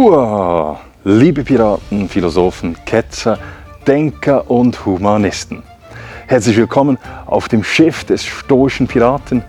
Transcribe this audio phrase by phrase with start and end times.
[0.00, 0.78] Hua!
[1.02, 3.36] Liebe Piraten, Philosophen, Ketzer,
[3.84, 5.64] Denker und Humanisten.
[6.28, 9.42] Herzlich willkommen auf dem Schiff des stoischen Piraten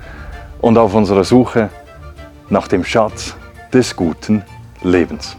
[0.60, 1.70] und auf unserer Suche
[2.50, 3.36] nach dem Schatz
[3.72, 4.44] des guten
[4.82, 5.38] Lebens.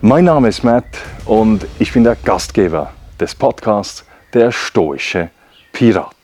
[0.00, 0.86] Mein Name ist Matt
[1.26, 5.28] und ich bin der Gastgeber des Podcasts Der stoische
[5.72, 6.16] Pirat.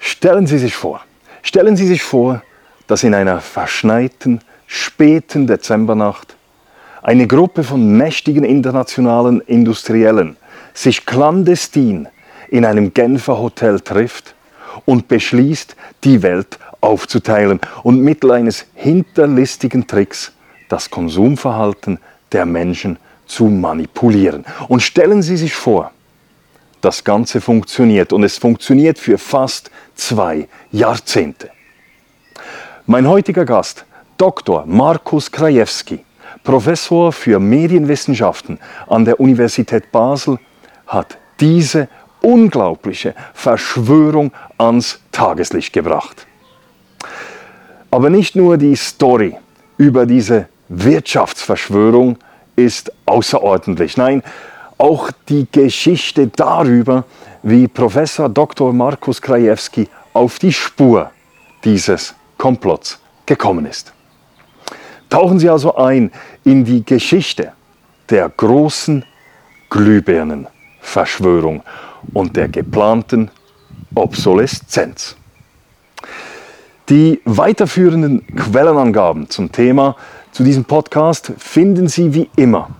[0.00, 1.02] Stellen Sie sich vor,
[1.42, 2.42] stellen Sie sich vor,
[2.88, 4.40] dass in einer verschneiten,
[4.74, 6.34] späten Dezembernacht
[7.00, 10.36] eine Gruppe von mächtigen internationalen Industriellen
[10.72, 12.08] sich clandestin
[12.48, 14.34] in einem Genfer Hotel trifft
[14.84, 20.32] und beschließt, die Welt aufzuteilen und mittel eines hinterlistigen Tricks
[20.68, 22.00] das Konsumverhalten
[22.32, 24.44] der Menschen zu manipulieren.
[24.66, 25.92] Und stellen Sie sich vor,
[26.80, 31.50] das Ganze funktioniert und es funktioniert für fast zwei Jahrzehnte.
[32.86, 33.86] Mein heutiger Gast,
[34.24, 34.64] Dr.
[34.64, 36.02] Markus Krajewski,
[36.42, 40.38] Professor für Medienwissenschaften an der Universität Basel,
[40.86, 41.88] hat diese
[42.22, 46.26] unglaubliche Verschwörung ans Tageslicht gebracht.
[47.90, 49.36] Aber nicht nur die Story
[49.76, 52.16] über diese Wirtschaftsverschwörung
[52.56, 53.98] ist außerordentlich.
[53.98, 54.22] Nein,
[54.78, 57.04] auch die Geschichte darüber,
[57.42, 58.72] wie Professor Dr.
[58.72, 61.10] Markus Krajewski auf die Spur
[61.62, 63.93] dieses Komplotts gekommen ist.
[65.14, 66.10] Tauchen Sie also ein
[66.42, 67.52] in die Geschichte
[68.10, 69.04] der großen
[69.70, 71.62] Glühbirnenverschwörung
[72.12, 73.30] und der geplanten
[73.94, 75.14] Obsoleszenz.
[76.88, 79.94] Die weiterführenden Quellenangaben zum Thema
[80.32, 82.70] zu diesem Podcast finden Sie wie immer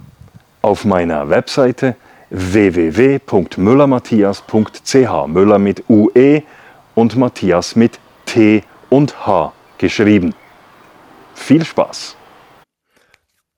[0.60, 1.94] auf meiner Webseite
[2.30, 5.26] www.müllermatthias.ch.
[5.28, 6.42] Müller mit UE
[6.96, 10.34] und Matthias mit T und H geschrieben.
[11.36, 12.16] Viel Spaß!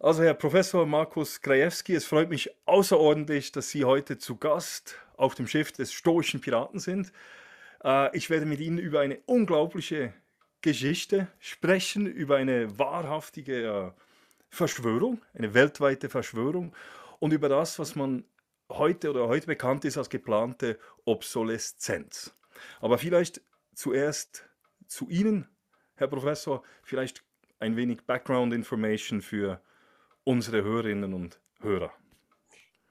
[0.06, 5.34] Also Herr Professor Markus Krajewski, es freut mich außerordentlich, dass Sie heute zu Gast auf
[5.34, 7.12] dem Schiff des stoischen Piraten sind.
[7.82, 10.14] Äh, ich werde mit Ihnen über eine unglaubliche
[10.60, 13.90] Geschichte sprechen, über eine wahrhaftige äh,
[14.48, 16.72] Verschwörung, eine weltweite Verschwörung
[17.18, 18.22] und über das, was man
[18.70, 22.32] heute oder heute bekannt ist als geplante Obsoleszenz.
[22.80, 23.40] Aber vielleicht
[23.74, 24.48] zuerst
[24.86, 25.48] zu Ihnen,
[25.96, 27.24] Herr Professor, vielleicht
[27.58, 29.60] ein wenig Background Information für
[30.26, 31.92] unsere Hörerinnen und Hörer.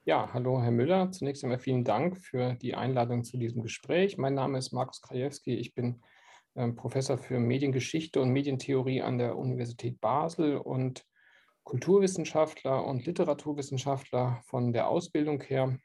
[0.04, 1.10] Ja, hallo Herr Müller.
[1.12, 4.16] Zunächst einmal vielen Dank für die Einladung zu diesem Gespräch.
[4.16, 5.54] Mein Name ist Markus Krajewski.
[5.54, 6.00] Ich bin
[6.54, 11.04] ähm, Professor für Mediengeschichte und Medientheorie an der Universität Basel und
[11.64, 15.78] Kulturwissenschaftler und Literaturwissenschaftler von der Ausbildung her.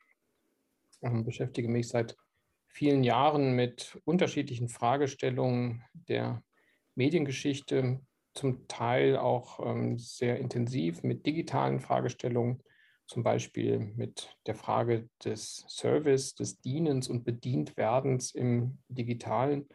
[0.92, 2.16] Ich ähm, beschäftige mich seit
[2.68, 6.44] vielen Jahren mit unterschiedlichen Fragestellungen der
[6.96, 8.00] Mediengeschichte,
[8.34, 12.64] zum Teil auch ähm, sehr intensiv mit digitalen Fragestellungen,
[13.08, 19.68] zum Beispiel mit der Frage des Service, des Dienens und Bedientwerdens im digitalen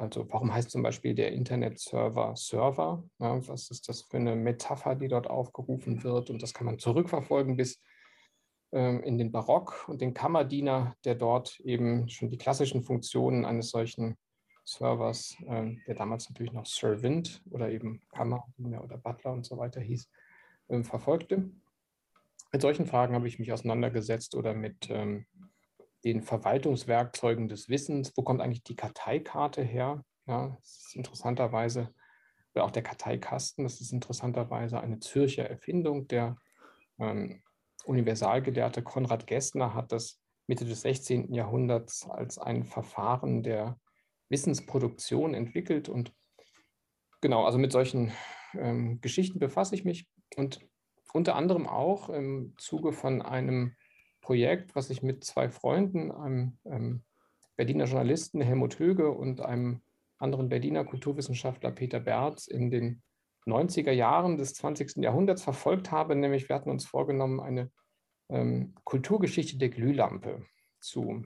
[0.00, 3.04] also warum heißt zum Beispiel der Internetserver Server?
[3.18, 6.30] Ja, was ist das für eine Metapher, die dort aufgerufen wird?
[6.30, 7.82] Und das kann man zurückverfolgen bis
[8.72, 13.68] ähm, in den Barock und den Kammerdiener, der dort eben schon die klassischen Funktionen eines
[13.68, 14.16] solchen
[14.64, 19.80] Servers, äh, der damals natürlich noch Servant oder eben Kammerdiener oder Butler und so weiter
[19.80, 20.08] hieß,
[20.68, 21.50] äh, verfolgte.
[22.52, 25.26] Mit solchen Fragen habe ich mich auseinandergesetzt oder mit ähm,
[26.04, 28.12] den Verwaltungswerkzeugen des Wissens.
[28.16, 30.04] Wo kommt eigentlich die Karteikarte her?
[30.26, 31.94] Ja, das ist interessanterweise,
[32.54, 36.08] oder auch der Karteikasten, das ist interessanterweise eine Zürcher Erfindung.
[36.08, 36.36] Der
[36.98, 37.42] ähm,
[37.84, 41.32] Universalgelehrte Konrad Gessner hat das Mitte des 16.
[41.32, 43.78] Jahrhunderts als ein Verfahren der
[44.30, 45.88] Wissensproduktion entwickelt.
[45.88, 46.12] Und
[47.20, 48.12] genau, also mit solchen
[48.54, 50.60] ähm, Geschichten befasse ich mich und
[51.12, 53.74] unter anderem auch im Zuge von einem
[54.20, 57.02] Projekt, was ich mit zwei Freunden, einem ähm,
[57.56, 59.82] Berliner Journalisten Helmut Höge und einem
[60.18, 63.02] anderen Berliner Kulturwissenschaftler Peter Berz in den
[63.46, 64.96] 90er Jahren des 20.
[64.96, 67.70] Jahrhunderts verfolgt habe, nämlich wir hatten uns vorgenommen, eine
[68.28, 70.44] ähm, Kulturgeschichte der Glühlampe
[70.78, 71.24] zu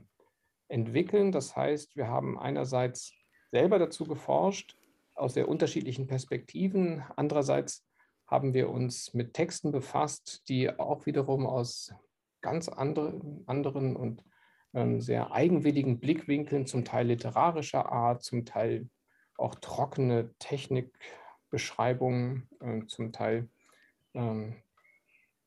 [0.75, 1.33] entwickeln.
[1.33, 3.15] Das heißt, wir haben einerseits
[3.51, 4.77] selber dazu geforscht,
[5.15, 7.05] aus sehr unterschiedlichen Perspektiven.
[7.17, 7.87] Andererseits
[8.27, 11.95] haben wir uns mit Texten befasst, die auch wiederum aus
[12.41, 14.25] ganz andere, anderen und
[14.75, 18.89] ähm, sehr eigenwilligen Blickwinkeln, zum Teil literarischer Art, zum Teil
[19.39, 23.49] auch trockene Technikbeschreibungen, äh, zum Teil
[24.15, 24.57] ähm,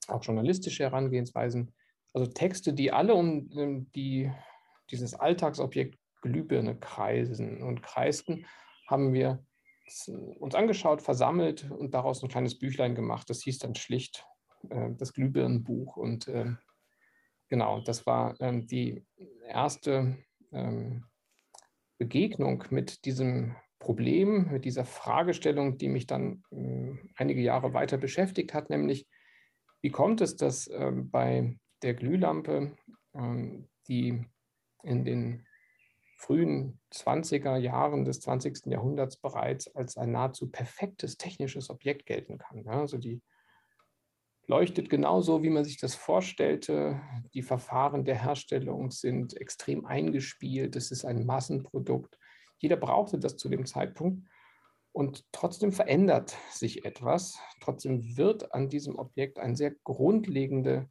[0.07, 1.74] auch journalistische Herangehensweisen.
[2.13, 4.31] Also Texte, die alle um ähm, die,
[4.92, 8.45] dieses Alltagsobjekt Glühbirne kreisen und kreisten,
[8.88, 9.44] haben wir
[10.39, 13.30] uns angeschaut, versammelt und daraus ein kleines Büchlein gemacht.
[13.30, 14.25] Das hieß dann schlicht
[14.69, 15.95] äh, das Glühbirnenbuch.
[15.95, 16.54] Und äh,
[17.50, 19.06] genau, das war ähm, die
[19.48, 20.18] erste
[20.51, 21.06] ähm,
[21.98, 28.54] Begegnung mit diesem Problem, mit dieser Fragestellung, die mich dann äh, einige Jahre weiter beschäftigt
[28.54, 29.07] hat, nämlich
[29.81, 32.75] wie kommt es, dass äh, bei der Glühlampe,
[33.13, 34.25] äh, die
[34.83, 35.45] in den
[36.18, 38.65] frühen 20er Jahren des 20.
[38.65, 42.68] Jahrhunderts bereits als ein nahezu perfektes technisches Objekt gelten kann.
[42.68, 43.21] Also die
[44.47, 47.01] leuchtet genauso, wie man sich das vorstellte.
[47.33, 50.75] Die Verfahren der Herstellung sind extrem eingespielt.
[50.75, 52.18] Es ist ein Massenprodukt.
[52.57, 54.27] Jeder brauchte das zu dem Zeitpunkt.
[54.94, 57.38] Und trotzdem verändert sich etwas.
[57.62, 60.89] Trotzdem wird an diesem Objekt eine sehr grundlegende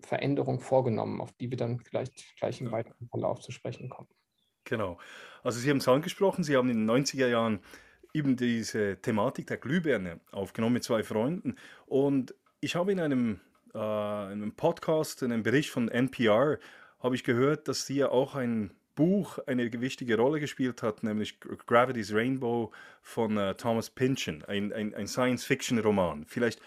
[0.00, 4.08] Veränderung vorgenommen, auf die wir dann vielleicht gleich im weiteren Verlauf zu sprechen kommen.
[4.64, 4.98] Genau.
[5.42, 7.60] Also Sie haben es angesprochen, Sie haben in den 90er Jahren
[8.14, 11.56] eben diese Thematik der Glühbirne aufgenommen mit zwei Freunden.
[11.86, 13.40] Und ich habe in einem,
[13.74, 16.58] äh, einem Podcast, in einem Bericht von NPR,
[17.00, 21.40] habe ich gehört, dass Sie ja auch ein Buch eine wichtige Rolle gespielt hat, nämlich
[21.40, 26.26] Gravity's Rainbow von äh, Thomas Pynchon, ein, ein, ein Science-Fiction-Roman.
[26.26, 26.60] Vielleicht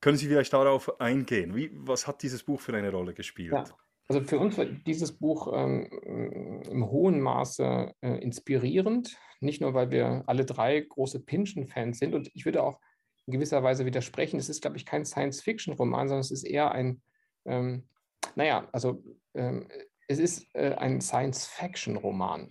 [0.00, 1.54] können Sie vielleicht darauf eingehen.
[1.54, 3.52] Wie, was hat dieses Buch für eine Rolle gespielt?
[3.52, 3.64] Ja.
[4.08, 9.90] Also für uns war dieses Buch ähm, im hohen Maße äh, inspirierend, nicht nur, weil
[9.90, 12.80] wir alle drei große Pynchon-Fans sind und ich würde auch
[13.26, 14.38] in gewisser Weise widersprechen.
[14.38, 17.02] Es ist, glaube ich, kein Science-Fiction-Roman, sondern es ist eher ein,
[17.44, 17.86] ähm,
[18.34, 19.02] naja, also
[19.34, 19.68] ähm,
[20.08, 22.50] es ist äh, ein Science-Fiction-Roman.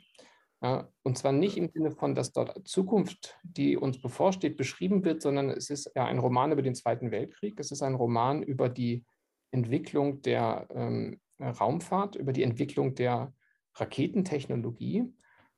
[0.61, 5.21] Ja, und zwar nicht im Sinne von, dass dort Zukunft, die uns bevorsteht, beschrieben wird,
[5.21, 7.59] sondern es ist ja ein Roman über den Zweiten Weltkrieg.
[7.59, 9.05] Es ist ein Roman über die
[9.51, 13.33] Entwicklung der ähm, Raumfahrt, über die Entwicklung der
[13.75, 15.13] Raketentechnologie,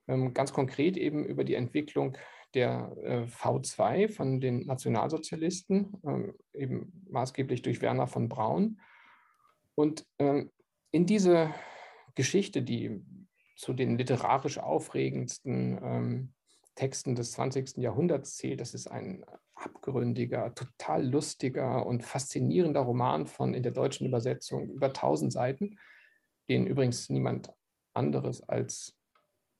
[0.07, 2.17] ähm, ganz konkret eben über die Entwicklung
[2.53, 8.81] der äh, V2 von den Nationalsozialisten, ähm, eben maßgeblich durch Werner von Braun.
[9.75, 10.51] Und ähm,
[10.91, 11.53] in diese
[12.15, 13.01] Geschichte, die
[13.59, 16.33] zu den literarisch aufregendsten ähm,
[16.75, 17.75] Texten des 20.
[17.75, 18.61] Jahrhunderts zählt.
[18.61, 24.87] Das ist ein abgründiger, total lustiger und faszinierender Roman von in der deutschen Übersetzung über
[24.87, 25.77] 1000 Seiten,
[26.47, 27.51] den übrigens niemand
[27.93, 28.97] anderes als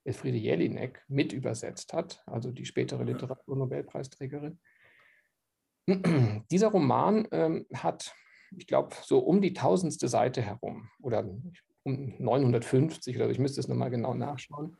[0.06, 4.62] Elfriede Jelinek mit übersetzt hat, also die spätere Literaturnobelpreisträgerin.
[6.52, 8.16] Dieser Roman ähm, hat,
[8.56, 11.30] ich glaube, so um die tausendste Seite herum oder
[11.84, 14.78] um 950 oder so, ich müsste es nochmal genau nachschauen.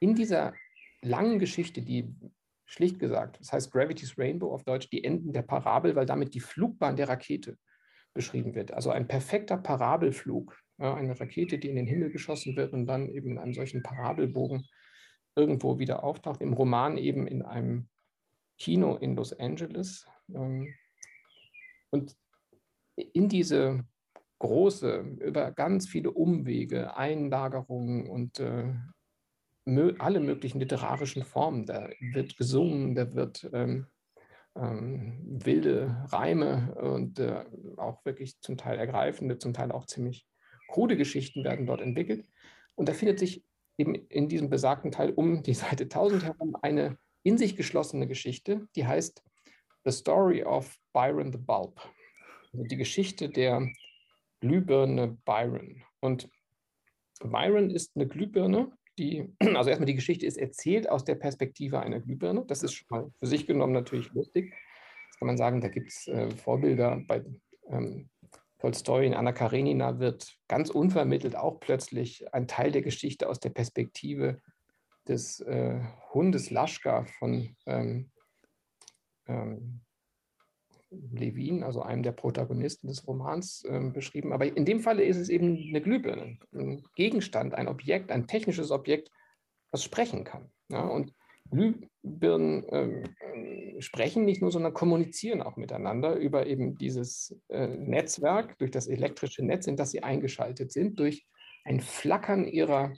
[0.00, 0.54] In dieser
[1.02, 2.14] langen Geschichte, die
[2.66, 6.40] schlicht gesagt, das heißt Gravity's Rainbow auf Deutsch, die Enden der Parabel, weil damit die
[6.40, 7.56] Flugbahn der Rakete
[8.14, 8.72] beschrieben wird.
[8.72, 13.08] Also ein perfekter Parabelflug, ja, eine Rakete, die in den Himmel geschossen wird und dann
[13.08, 14.66] eben in einem solchen Parabelbogen
[15.34, 16.42] irgendwo wieder auftaucht.
[16.42, 17.88] Im Roman eben in einem
[18.58, 20.06] Kino in Los Angeles.
[20.34, 20.74] Ähm,
[21.90, 22.16] und
[22.96, 23.84] in diese
[24.38, 28.72] große, über ganz viele Umwege, Einlagerungen und äh,
[29.98, 31.66] alle möglichen literarischen Formen.
[31.66, 33.86] Da wird gesungen, da wird ähm,
[34.56, 37.44] ähm, wilde Reime und äh,
[37.76, 40.26] auch wirklich zum Teil ergreifende, zum Teil auch ziemlich
[40.68, 42.26] krude Geschichten werden dort entwickelt.
[42.74, 43.44] Und da findet sich
[43.76, 48.68] eben in diesem besagten Teil um die Seite 1000 herum eine in sich geschlossene Geschichte,
[48.74, 49.22] die heißt
[49.84, 51.80] The Story of Byron the Bulb.
[52.52, 53.68] Also die Geschichte der
[54.40, 55.82] Glühbirne Byron.
[56.00, 56.28] Und
[57.20, 62.00] Byron ist eine Glühbirne, die, also erstmal die Geschichte ist erzählt aus der Perspektive einer
[62.00, 62.44] Glühbirne.
[62.46, 64.54] Das ist schon mal für sich genommen natürlich lustig.
[65.10, 67.24] Das kann man sagen, da gibt es äh, Vorbilder bei
[67.68, 68.08] ähm,
[68.58, 73.50] Tolstoi in Anna Karenina wird ganz unvermittelt auch plötzlich ein Teil der Geschichte aus der
[73.50, 74.40] Perspektive
[75.06, 75.80] des äh,
[76.12, 78.10] Hundes Laschka von ähm,
[79.26, 79.80] ähm,
[80.90, 84.32] Levin, also einem der Protagonisten des Romans, äh, beschrieben.
[84.32, 88.70] Aber in dem Falle ist es eben eine Glühbirne, ein Gegenstand, ein Objekt, ein technisches
[88.70, 89.10] Objekt,
[89.70, 90.50] das sprechen kann.
[90.70, 90.86] Ja?
[90.86, 91.12] Und
[91.50, 98.70] Glühbirnen äh, sprechen nicht nur, sondern kommunizieren auch miteinander über eben dieses äh, Netzwerk, durch
[98.70, 101.26] das elektrische Netz, in das sie eingeschaltet sind, durch
[101.64, 102.92] ein Flackern ihrer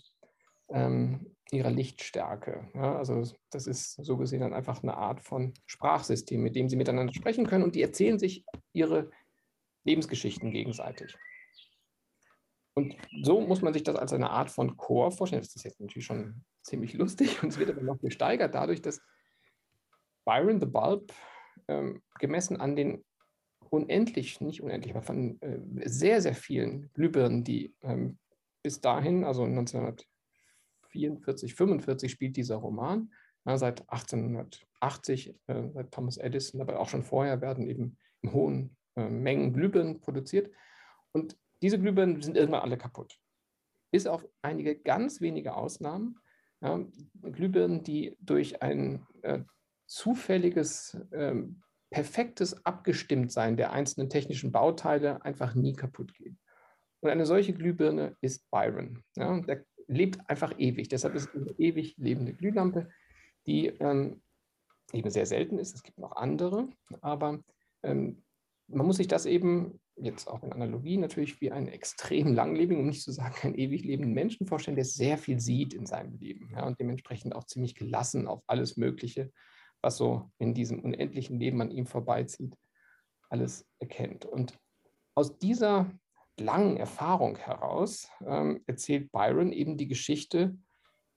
[0.69, 2.69] ähm, ihrer Lichtstärke.
[2.75, 6.77] Ja, also das ist so gesehen dann einfach eine Art von Sprachsystem, mit dem sie
[6.77, 9.11] miteinander sprechen können und die erzählen sich ihre
[9.85, 11.17] Lebensgeschichten gegenseitig.
[12.75, 15.43] Und so muss man sich das als eine Art von Chor vorstellen.
[15.43, 19.01] Das ist jetzt natürlich schon ziemlich lustig und es wird aber noch gesteigert dadurch, dass
[20.25, 21.13] Byron the Bulb
[21.69, 23.05] ähm, gemessen an den
[23.71, 28.19] unendlich, nicht unendlich, aber von äh, sehr, sehr vielen Glühbirnen, die ähm,
[28.63, 30.07] bis dahin, also 1900
[30.91, 33.13] 44, 45 spielt dieser Roman,
[33.47, 38.77] Ja, seit 1880, äh, seit Thomas Edison, aber auch schon vorher werden eben in hohen
[38.97, 40.53] äh, Mengen Glühbirnen produziert.
[41.13, 43.19] Und diese Glühbirnen sind irgendwann alle kaputt.
[43.93, 46.19] Bis auf einige ganz wenige Ausnahmen.
[46.63, 46.85] Ja,
[47.23, 49.41] Glühbirnen, die durch ein äh,
[49.87, 51.35] zufälliges, äh,
[51.91, 56.39] perfektes Abgestimmtsein der einzelnen technischen Bauteile einfach nie kaputt gehen.
[57.01, 59.03] Und eine solche Glühbirne ist Byron.
[59.17, 60.89] Ja, der lebt einfach ewig.
[60.89, 62.89] Deshalb ist es eine ewig lebende Glühlampe,
[63.47, 64.23] die ähm,
[64.93, 65.75] eben sehr selten ist.
[65.75, 66.69] Es gibt noch andere,
[67.01, 67.43] aber
[67.83, 68.23] ähm,
[68.69, 72.89] man muss sich das eben jetzt auch in Analogie natürlich wie einen extrem langlebigen, um
[72.89, 76.51] nicht zu sagen einen ewig lebenden Menschen vorstellen, der sehr viel sieht in seinem Leben
[76.53, 79.31] ja, und dementsprechend auch ziemlich gelassen auf alles Mögliche,
[79.83, 82.57] was so in diesem unendlichen Leben an ihm vorbeizieht,
[83.29, 84.25] alles erkennt.
[84.25, 84.59] Und
[85.15, 85.91] aus dieser
[86.41, 90.57] langen Erfahrung heraus ähm, erzählt Byron eben die Geschichte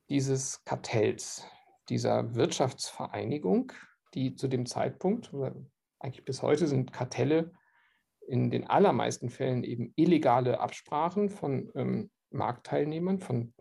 [0.10, 1.46] dieses Kartells,
[1.89, 3.72] dieser Wirtschaftsvereinigung,
[4.13, 5.34] die zu dem Zeitpunkt,
[6.00, 7.53] eigentlich bis heute sind Kartelle
[8.27, 13.53] in den allermeisten Fällen eben illegale Absprachen von ähm, Marktteilnehmern, von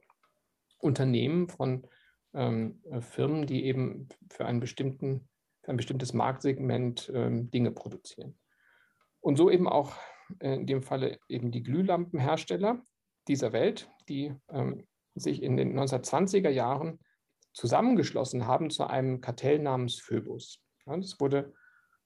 [0.78, 1.86] Unternehmen, von
[2.34, 5.28] ähm, Firmen, die eben für, einen bestimmten,
[5.62, 8.38] für ein bestimmtes Marktsegment ähm, Dinge produzieren.
[9.20, 12.82] Und so eben auch äh, in dem Falle eben die Glühlampenhersteller
[13.28, 16.98] dieser Welt, die ähm, sich in den 1920er Jahren
[17.52, 20.60] zusammengeschlossen haben zu einem Kartell namens Phoebus.
[20.86, 21.52] Ja, das wurde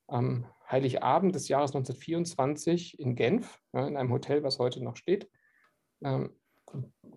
[0.08, 5.30] am Heiligabend des Jahres 1924 in Genf, ja, in einem Hotel, was heute noch steht,
[6.02, 6.30] ähm,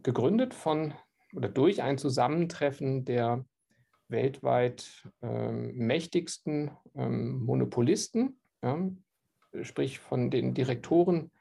[0.03, 0.93] gegründet von
[1.35, 3.45] oder durch ein Zusammentreffen der
[4.07, 8.89] weltweit ähm, mächtigsten ähm, Monopolisten, ja,
[9.61, 11.31] sprich von den Direktoren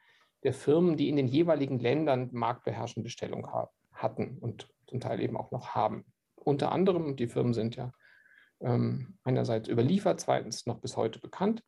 [0.43, 5.37] der Firmen, die in den jeweiligen Ländern marktbeherrschende Stellung haben, hatten und zum Teil eben
[5.37, 6.05] auch noch haben.
[6.37, 7.93] Unter anderem, die Firmen sind ja
[8.61, 11.62] ähm, einerseits überliefert, zweitens noch bis heute bekannt,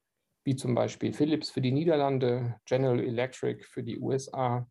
[0.44, 4.68] wie zum Beispiel Philips für die Niederlande, General Electric für die USA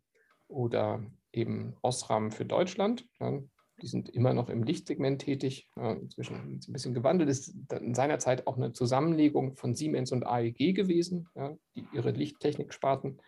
[0.47, 3.05] oder eben Osram für Deutschland.
[3.19, 3.39] Ja,
[3.81, 5.69] die sind immer noch im Lichtsegment tätig.
[5.75, 10.73] Inzwischen ein bisschen gewandelt ist in seiner Zeit auch eine Zusammenlegung von Siemens und AEG
[10.75, 11.29] gewesen,
[11.75, 13.21] die ihre Lichttechniksparten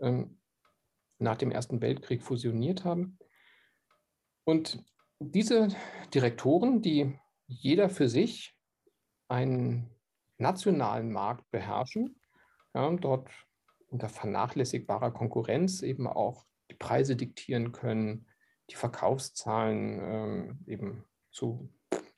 [0.00, 0.38] ähm,
[1.18, 3.18] nach dem Ersten Weltkrieg fusioniert haben.
[4.44, 4.84] Und
[5.20, 5.68] diese
[6.12, 8.56] Direktoren, die jeder für sich
[9.28, 9.88] einen
[10.38, 12.20] nationalen Markt beherrschen,
[12.74, 13.30] ja, dort
[13.88, 18.26] unter vernachlässigbarer Konkurrenz eben auch die Preise diktieren können,
[18.72, 21.70] die Verkaufszahlen ähm, eben zu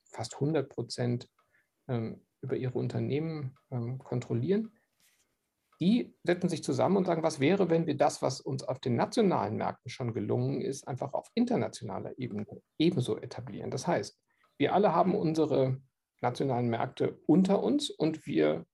[0.05, 1.29] fast 100 Prozent
[1.89, 4.73] ähm, über ihre Unternehmen ähm, kontrollieren.
[5.81, 8.95] Die setzen sich zusammen und sagen, was wäre, wenn wir das, was uns auf den
[8.95, 12.47] nationalen Märkten schon gelungen ist, einfach auf internationaler Ebene
[12.79, 13.73] ebenso etablieren.
[13.73, 14.17] Das heißt,
[14.57, 15.81] wir alle haben unsere
[16.21, 18.65] nationalen Märkte unter uns und wir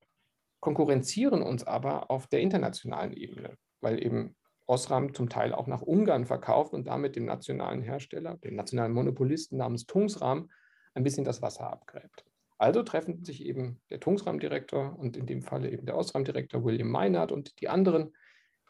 [0.60, 4.37] konkurrenzieren uns aber auf der internationalen Ebene, weil eben
[4.70, 9.56] Osram zum Teil auch nach Ungarn verkauft und damit dem nationalen Hersteller, dem nationalen Monopolisten
[9.56, 10.48] namens Tungsram,
[10.94, 12.24] ein bisschen das Wasser abgräbt.
[12.56, 17.32] Also treffen sich eben der Tungsram-Direktor und in dem Falle eben der Osram-Direktor William Meinert
[17.32, 18.14] und die anderen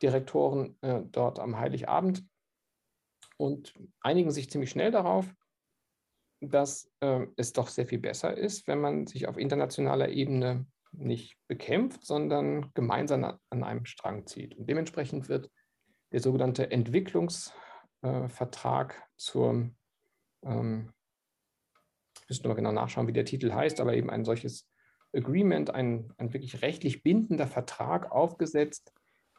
[0.02, 2.24] Direktoren äh, dort am Heiligabend
[3.36, 5.26] und einigen sich ziemlich schnell darauf,
[6.40, 11.36] dass äh, es doch sehr viel besser ist, wenn man sich auf internationaler Ebene nicht
[11.46, 14.56] bekämpft, sondern gemeinsam an einem Strang zieht.
[14.56, 15.50] Und dementsprechend wird
[16.12, 19.70] der sogenannte Entwicklungsvertrag zur,
[20.44, 20.92] ähm,
[22.28, 24.68] müsste mal genau nachschauen, wie der Titel heißt, aber eben ein solches
[25.12, 28.92] Agreement, ein, ein wirklich rechtlich bindender Vertrag aufgesetzt,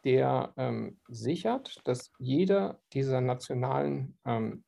[0.03, 4.63] der ähm, sichert, dass jeder dieser nationalen ähm,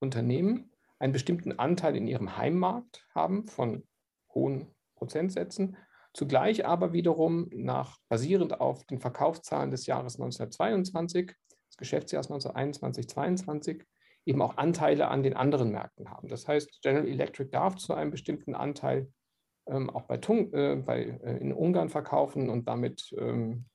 [0.00, 3.86] Unternehmen einen bestimmten Anteil in ihrem Heimmarkt haben von
[4.34, 5.76] hohen Prozentsätzen
[6.12, 11.34] Zugleich aber wiederum nach, basierend auf den Verkaufszahlen des Jahres 1922,
[11.68, 13.84] des Geschäftsjahres 1921, 22,
[14.26, 16.28] eben auch Anteile an den anderen Märkten haben.
[16.28, 19.08] Das heißt, General Electric darf zu einem bestimmten Anteil
[19.66, 23.66] ähm, auch bei, Tung, äh, bei äh, in Ungarn verkaufen und damit ähm,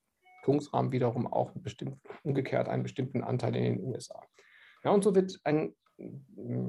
[0.44, 4.22] Tungsram wiederum auch bestimmt, umgekehrt einen bestimmten Anteil in den USA.
[4.84, 5.74] Ja, und so wird ein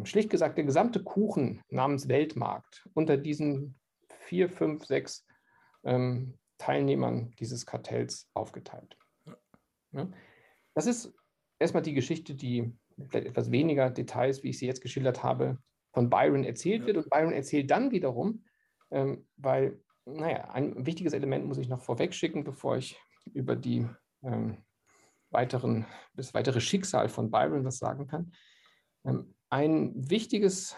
[0.04, 3.78] schlicht gesagt der gesamte Kuchen namens Weltmarkt unter diesen
[4.22, 5.27] vier, fünf, sechs
[5.84, 8.98] ähm, Teilnehmern dieses Kartells aufgeteilt.
[9.92, 10.10] Ja.
[10.74, 11.14] Das ist
[11.60, 12.74] erstmal die Geschichte, die
[13.10, 15.58] vielleicht etwas weniger Details, wie ich sie jetzt geschildert habe,
[15.94, 16.98] von Byron erzählt wird.
[16.98, 18.44] Und Byron erzählt dann wiederum,
[18.92, 23.00] ähm, weil, naja, ein wichtiges Element muss ich noch vorweg schicken, bevor ich
[23.34, 23.88] über die
[24.24, 24.58] ähm,
[25.30, 28.32] weiteren, das weitere Schicksal von Byron was sagen kann.
[29.06, 30.76] Ähm, ein wichtiges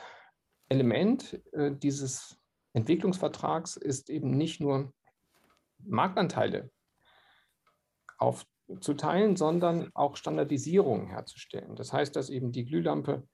[0.69, 2.38] Element äh, dieses
[2.73, 4.93] Entwicklungsvertrags ist eben nicht nur
[5.79, 6.69] Marktanteile
[8.17, 11.75] aufzuteilen, sondern auch Standardisierungen herzustellen.
[11.75, 13.27] Das heißt, dass eben die Glühlampe,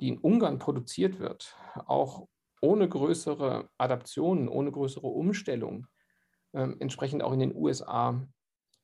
[0.00, 1.56] die in Ungarn produziert wird,
[1.86, 2.26] auch
[2.60, 5.86] ohne größere Adaptionen, ohne größere Umstellungen
[6.52, 8.26] äh, entsprechend auch in den USA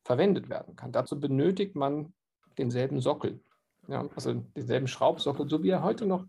[0.05, 0.93] verwendet werden kann.
[0.93, 2.15] Dazu benötigt man
[2.59, 3.43] denselben Sockel,
[3.89, 6.27] ja, also denselben Schraubsockel, so wie er heute noch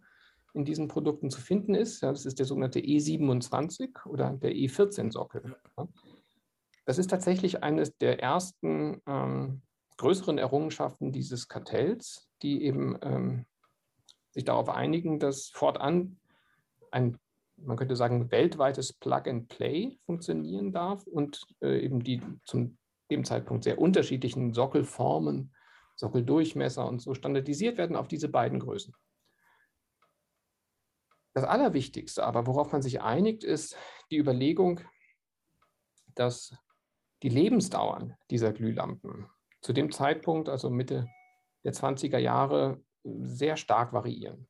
[0.54, 2.02] in diesen Produkten zu finden ist.
[2.02, 5.56] Ja, das ist der sogenannte E27 oder der E14-Sockel.
[5.78, 5.88] Ja.
[6.86, 9.62] Das ist tatsächlich eines der ersten ähm,
[9.98, 13.46] größeren Errungenschaften dieses Kartells, die eben ähm,
[14.32, 16.18] sich darauf einigen, dass fortan
[16.92, 17.18] ein,
[17.58, 22.78] man könnte sagen, weltweites Plug-and-Play funktionieren darf und äh, eben die zum
[23.10, 25.54] dem Zeitpunkt sehr unterschiedlichen Sockelformen,
[25.96, 28.94] Sockeldurchmesser und so standardisiert werden auf diese beiden Größen.
[31.38, 33.78] Das Allerwichtigste aber, worauf man sich einigt, ist
[34.10, 34.82] die Überlegung,
[36.16, 36.58] dass
[37.22, 39.30] die Lebensdauern dieser Glühlampen
[39.62, 41.08] zu dem Zeitpunkt, also Mitte
[41.64, 44.48] der 20er Jahre, sehr stark variieren.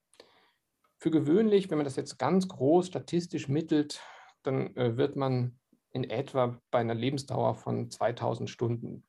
[0.98, 4.02] Für gewöhnlich, wenn man das jetzt ganz groß statistisch mittelt,
[4.44, 5.60] dann äh, wird man
[5.92, 9.06] in etwa bei einer Lebensdauer von 2000 Stunden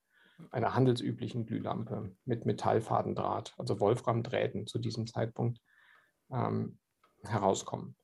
[0.51, 5.61] einer handelsüblichen Glühlampe mit Metallfadendraht, also Wolframdrähten zu diesem Zeitpunkt
[6.33, 6.81] ähm,
[7.25, 7.97] herauskommen.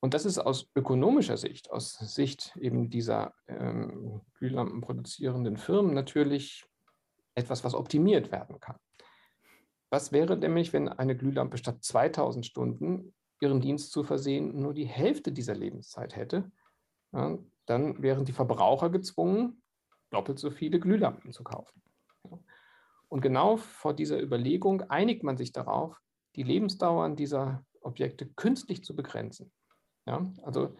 [0.00, 6.66] Und das ist aus ökonomischer Sicht, aus Sicht eben dieser ähm, Glühlampen produzierenden Firmen natürlich
[7.34, 8.76] etwas, was optimiert werden kann.
[9.90, 14.86] Was wäre nämlich, wenn eine Glühlampe statt 2000 Stunden ihren Dienst zu versehen nur die
[14.86, 16.50] Hälfte dieser Lebenszeit hätte?
[17.12, 19.62] Ja, dann wären die Verbraucher gezwungen,
[20.10, 21.80] doppelt so viele Glühlampen zu kaufen.
[23.08, 25.96] Und genau vor dieser Überlegung einigt man sich darauf,
[26.34, 29.52] die Lebensdauern dieser Objekte künstlich zu begrenzen.
[30.06, 30.76] Ja, also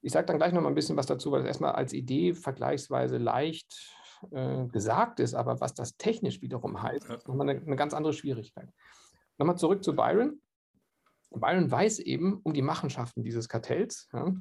[0.00, 2.34] ich sage dann gleich noch mal ein bisschen was dazu, weil das erstmal als Idee
[2.34, 3.94] vergleichsweise leicht
[4.30, 8.12] äh, gesagt ist, aber was das technisch wiederum heißt, ist nochmal eine, eine ganz andere
[8.12, 8.68] Schwierigkeit.
[9.38, 10.40] Nochmal zurück zu Byron.
[11.30, 14.08] Byron weiß eben um die Machenschaften dieses Kartells.
[14.12, 14.32] Ja.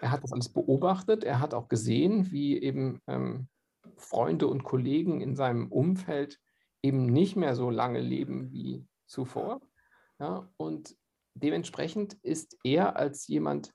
[0.00, 3.48] Er hat das alles beobachtet, er hat auch gesehen, wie eben ähm,
[3.96, 6.38] Freunde und Kollegen in seinem Umfeld
[6.82, 9.60] eben nicht mehr so lange leben wie zuvor.
[10.18, 10.96] Ja, und
[11.42, 13.72] dementsprechend ist er als jemand,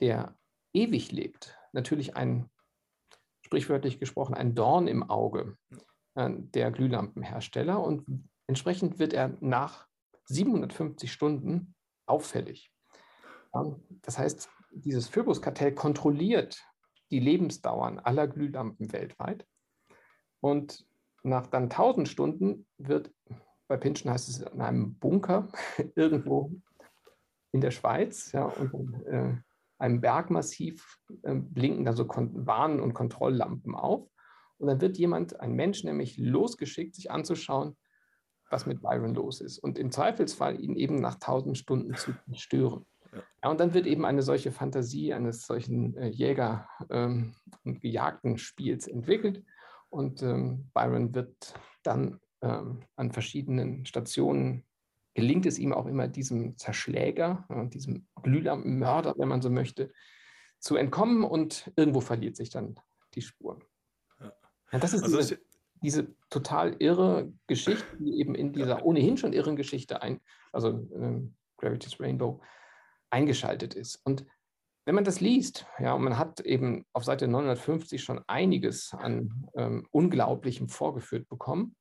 [0.00, 0.36] der
[0.72, 2.50] ewig lebt, natürlich ein,
[3.44, 5.56] sprichwörtlich gesprochen, ein Dorn im Auge
[6.14, 9.86] äh, der Glühlampenhersteller und entsprechend wird er nach
[10.26, 11.74] 750 Stunden
[12.06, 12.72] auffällig.
[14.02, 16.62] Das heißt, dieses Phoebus-Kartell kontrolliert
[17.10, 19.46] die Lebensdauern aller Glühlampen weltweit.
[20.40, 20.86] Und
[21.22, 23.12] nach dann 1000 Stunden wird,
[23.68, 25.48] bei Pinschen heißt es in einem Bunker
[25.94, 26.52] irgendwo
[27.56, 29.34] in der Schweiz, ja, und äh,
[29.78, 34.08] einem Bergmassiv äh, blinken da so Kon Warn- und Kontrolllampen auf.
[34.58, 37.76] Und dann wird jemand, ein Mensch nämlich losgeschickt, sich anzuschauen,
[38.50, 39.58] was mit Byron los ist.
[39.58, 42.84] Und im Zweifelsfall ihn eben nach 1000 Stunden zu stören.
[43.42, 48.36] Ja, und dann wird eben eine solche Fantasie eines solchen äh, Jäger- ähm, und gejagten
[48.36, 49.42] Spiels entwickelt.
[49.88, 54.65] Und ähm, Byron wird dann ähm, an verschiedenen Stationen,
[55.16, 59.90] gelingt es ihm auch immer, diesem Zerschläger, äh, diesem Glühlampenmörder, wenn man so möchte,
[60.60, 62.78] zu entkommen und irgendwo verliert sich dann
[63.14, 63.58] die Spur.
[64.20, 64.32] Ja.
[64.72, 65.40] Ja, das ist also diese,
[65.82, 70.20] diese, total irre Geschichte, die eben in dieser ohnehin schon irren Geschichte ein,
[70.52, 72.42] also ähm, Gravity's Rainbow,
[73.08, 73.98] eingeschaltet ist.
[74.04, 74.26] Und
[74.84, 79.48] wenn man das liest, ja, und man hat eben auf Seite 950 schon einiges an
[79.54, 81.74] ähm, Unglaublichem vorgeführt bekommen.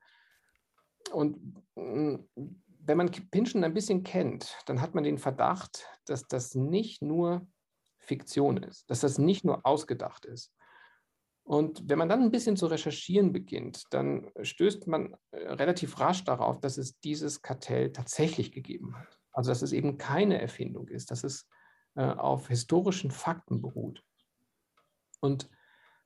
[1.12, 1.38] Und
[1.76, 2.18] äh,
[2.88, 7.48] wenn man Pinschen ein bisschen kennt, dann hat man den Verdacht, dass das nicht nur
[7.98, 10.54] Fiktion ist, dass das nicht nur ausgedacht ist.
[11.44, 16.24] Und wenn man dann ein bisschen zu recherchieren beginnt, dann stößt man äh, relativ rasch
[16.24, 19.20] darauf, dass es dieses Kartell tatsächlich gegeben hat.
[19.32, 21.48] Also dass es eben keine Erfindung ist, dass es
[21.96, 24.04] äh, auf historischen Fakten beruht.
[25.20, 25.50] Und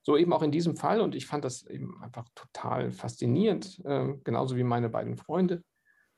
[0.02, 4.16] so eben auch in diesem Fall, und ich fand das eben einfach total faszinierend, äh,
[4.24, 5.64] genauso wie meine beiden Freunde,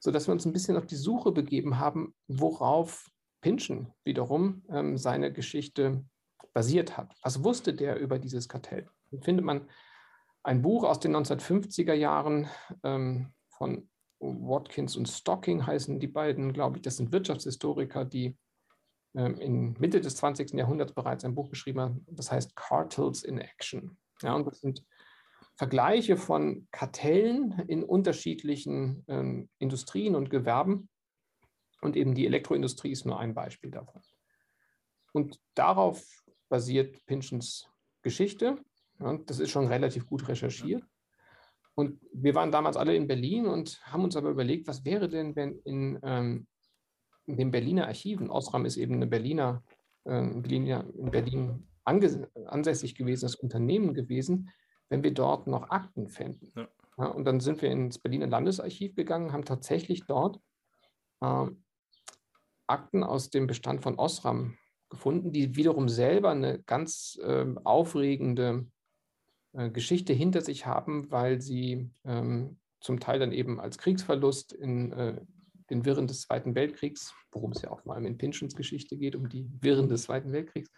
[0.02, 3.10] sodass wir uns ein bisschen auf die Suche begeben haben, worauf
[3.40, 6.04] Pinschen wiederum ähm, seine Geschichte
[6.54, 7.16] basiert hat.
[7.24, 8.90] Was wusste der über dieses Kartell?
[9.12, 9.70] Dann findet man
[10.44, 12.50] ein Buch aus den 1950er Jahren
[12.84, 16.82] ähm, von Watkins und Stocking heißen die beiden, glaube ich.
[16.82, 18.38] Das sind Wirtschaftshistoriker, die
[19.16, 20.54] ähm, in Mitte des 20.
[20.54, 23.98] Jahrhunderts bereits ein Buch geschrieben haben, das heißt Cartels in Action.
[24.22, 24.84] Ja, und das sind
[25.62, 30.90] Vergleiche von Kartellen in unterschiedlichen ähm, Industrien und Gewerben.
[31.82, 34.02] Und eben die Elektroindustrie ist nur ein Beispiel davon.
[35.14, 36.04] Und darauf
[36.50, 37.70] basiert Pynchons
[38.02, 38.58] Geschichte.
[39.00, 40.84] Ja, das ist schon relativ gut recherchiert.
[41.76, 45.36] Und wir waren damals alle in Berlin und haben uns aber überlegt, was wäre denn,
[45.36, 46.48] wenn in, ähm,
[47.28, 49.64] in den Berliner Archiven, Osram ist eben eine Berliner,
[50.06, 54.50] äh, Berliner in Berlin ansässig gewesenes Unternehmen gewesen,
[54.92, 56.52] wenn wir dort noch Akten fänden.
[56.56, 56.68] Ja.
[56.98, 60.40] Ja, und dann sind wir ins Berliner Landesarchiv gegangen, haben tatsächlich dort
[61.22, 61.48] äh,
[62.68, 64.58] Akten aus dem Bestand von Osram
[64.90, 68.68] gefunden, die wiederum selber eine ganz äh, aufregende
[69.54, 74.92] äh, Geschichte hinter sich haben, weil sie ähm, zum Teil dann eben als Kriegsverlust in
[74.92, 75.22] äh,
[75.70, 79.16] den Wirren des Zweiten Weltkriegs, worum es ja auch vor allem in Pynchons Geschichte geht,
[79.16, 80.70] um die Wirren des Zweiten Weltkriegs,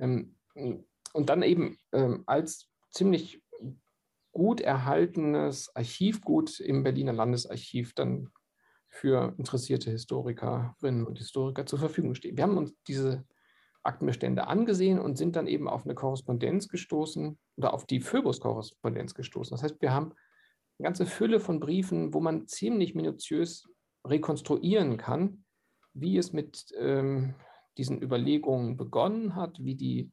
[0.00, 3.42] ähm, und dann eben ähm, als ziemlich
[4.32, 8.30] gut erhaltenes Archivgut im Berliner Landesarchiv dann
[8.88, 12.36] für interessierte Historikerinnen und Historiker zur Verfügung stehen.
[12.36, 13.24] Wir haben uns diese
[13.82, 19.54] Aktenbestände angesehen und sind dann eben auf eine Korrespondenz gestoßen oder auf die Phoebus-Korrespondenz gestoßen.
[19.54, 20.12] Das heißt, wir haben
[20.78, 23.68] eine ganze Fülle von Briefen, wo man ziemlich minutiös
[24.06, 25.44] rekonstruieren kann,
[25.94, 27.34] wie es mit ähm,
[27.78, 30.10] diesen Überlegungen begonnen hat, wie die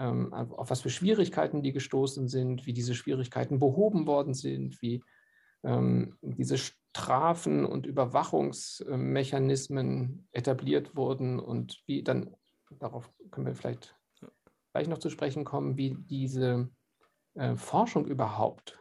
[0.00, 5.02] auf was für Schwierigkeiten die gestoßen sind, wie diese Schwierigkeiten behoben worden sind, wie
[5.62, 12.34] ähm, diese Strafen und Überwachungsmechanismen etabliert wurden und wie dann,
[12.70, 13.94] darauf können wir vielleicht
[14.72, 16.70] gleich noch zu sprechen kommen, wie diese
[17.34, 18.78] äh, Forschung überhaupt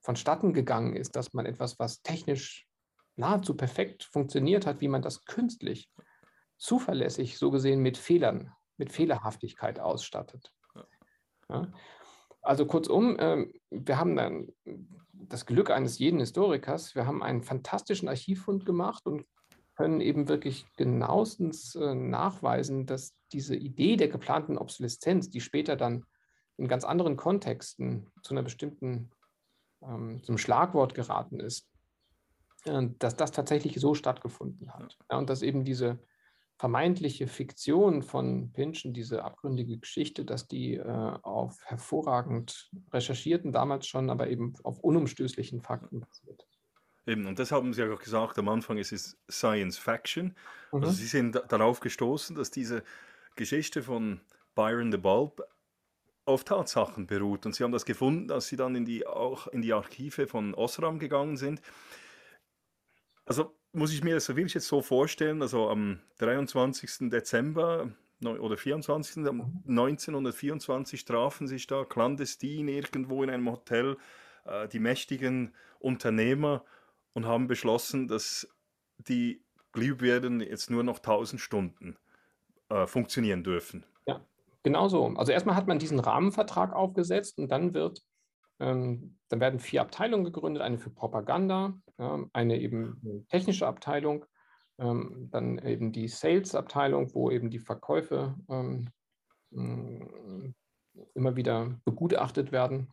[0.00, 2.66] vonstatten gegangen ist, dass man etwas, was technisch
[3.16, 5.88] nahezu perfekt funktioniert hat, wie man das künstlich
[6.56, 10.52] zuverlässig so gesehen mit Fehlern mit Fehlerhaftigkeit ausstattet.
[11.50, 11.70] Ja.
[12.40, 14.48] Also kurzum, ähm, wir haben dann
[15.12, 16.94] das Glück eines jeden Historikers.
[16.94, 19.26] Wir haben einen fantastischen Archivfund gemacht und
[19.76, 26.04] können eben wirklich genauestens äh, nachweisen, dass diese Idee der geplanten Obsoleszenz, die später dann
[26.56, 29.10] in ganz anderen Kontexten zu einer bestimmten,
[29.82, 31.68] ähm, zum Schlagwort geraten ist,
[32.64, 34.96] äh, dass das tatsächlich so stattgefunden hat.
[35.10, 35.98] Ja, und dass eben diese
[36.60, 44.10] vermeintliche Fiktion von Pynchon, diese abgründige Geschichte, dass die äh, auf hervorragend recherchierten, damals schon,
[44.10, 46.46] aber eben auf unumstößlichen Fakten basiert.
[47.06, 50.36] Eben, und das haben Sie ja auch gesagt, am Anfang ist es Science Faction.
[50.64, 50.84] Also mhm.
[50.84, 52.82] Also Sie sind darauf gestoßen, dass diese
[53.36, 54.20] Geschichte von
[54.54, 55.42] Byron the Bulb
[56.26, 57.46] auf Tatsachen beruht.
[57.46, 60.52] Und Sie haben das gefunden, als Sie dann in die, auch in die Archive von
[60.52, 61.62] Osram gegangen sind.
[63.24, 67.10] Also muss ich mir das wirklich jetzt so vorstellen, also am 23.
[67.10, 67.90] Dezember
[68.22, 69.26] oder 24.
[69.26, 73.96] 1924 trafen sich da clandestin irgendwo in einem Hotel
[74.44, 76.64] äh, die mächtigen Unternehmer
[77.12, 78.48] und haben beschlossen, dass
[78.98, 81.96] die Glühbirnen jetzt nur noch 1000 Stunden
[82.68, 83.86] äh, funktionieren dürfen.
[84.06, 84.20] Ja,
[84.62, 85.06] genau so.
[85.16, 88.02] Also erstmal hat man diesen Rahmenvertrag aufgesetzt und dann wird
[88.60, 91.80] dann werden vier Abteilungen gegründet, eine für Propaganda,
[92.32, 94.26] eine eben technische Abteilung,
[94.80, 98.88] ähm, dann eben die Sales-Abteilung, wo eben die Verkäufe ähm,
[99.50, 100.54] mm,
[101.14, 102.90] immer wieder begutachtet werden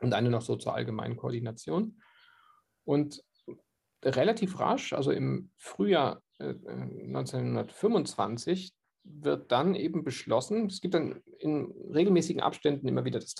[0.00, 2.00] und eine noch so zur allgemeinen Koordination.
[2.84, 3.24] Und
[4.04, 8.72] relativ rasch, also im Frühjahr 1925, äh,
[9.06, 13.34] wird dann eben beschlossen, es gibt dann in regelmäßigen Abständen immer wieder das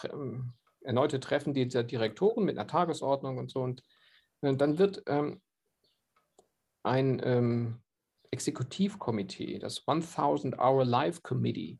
[0.84, 3.60] erneute Treffen dieser Direktoren mit einer Tagesordnung und so.
[3.60, 3.82] Und
[4.42, 5.40] äh, dann wird ähm,
[6.82, 7.80] ein ähm,
[8.30, 11.78] Exekutivkomitee, das 1000 Hour Life Committee,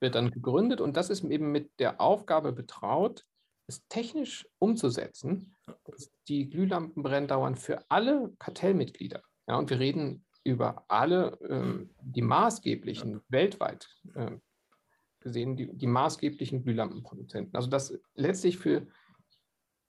[0.00, 3.24] wird dann gegründet und das ist eben mit der Aufgabe betraut,
[3.66, 9.22] es technisch umzusetzen, dass die Glühlampen dauern für alle Kartellmitglieder.
[9.46, 14.32] Ja, und wir reden über alle, ähm, die maßgeblichen weltweit äh,
[15.24, 17.56] gesehen, die, die maßgeblichen Glühlampenproduzenten.
[17.56, 18.86] Also dass letztlich für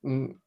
[0.01, 0.41] hm,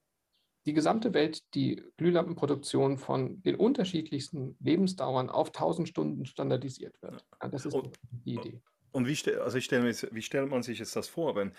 [0.66, 7.24] die gesamte Welt die Glühlampenproduktion von den unterschiedlichsten Lebensdauern auf 1000 Stunden standardisiert wird.
[7.40, 8.60] Ja, das ist und, die Idee.
[8.90, 11.36] Und wie, also stelle wie stellt man sich jetzt das vor?
[11.36, 11.52] Wenn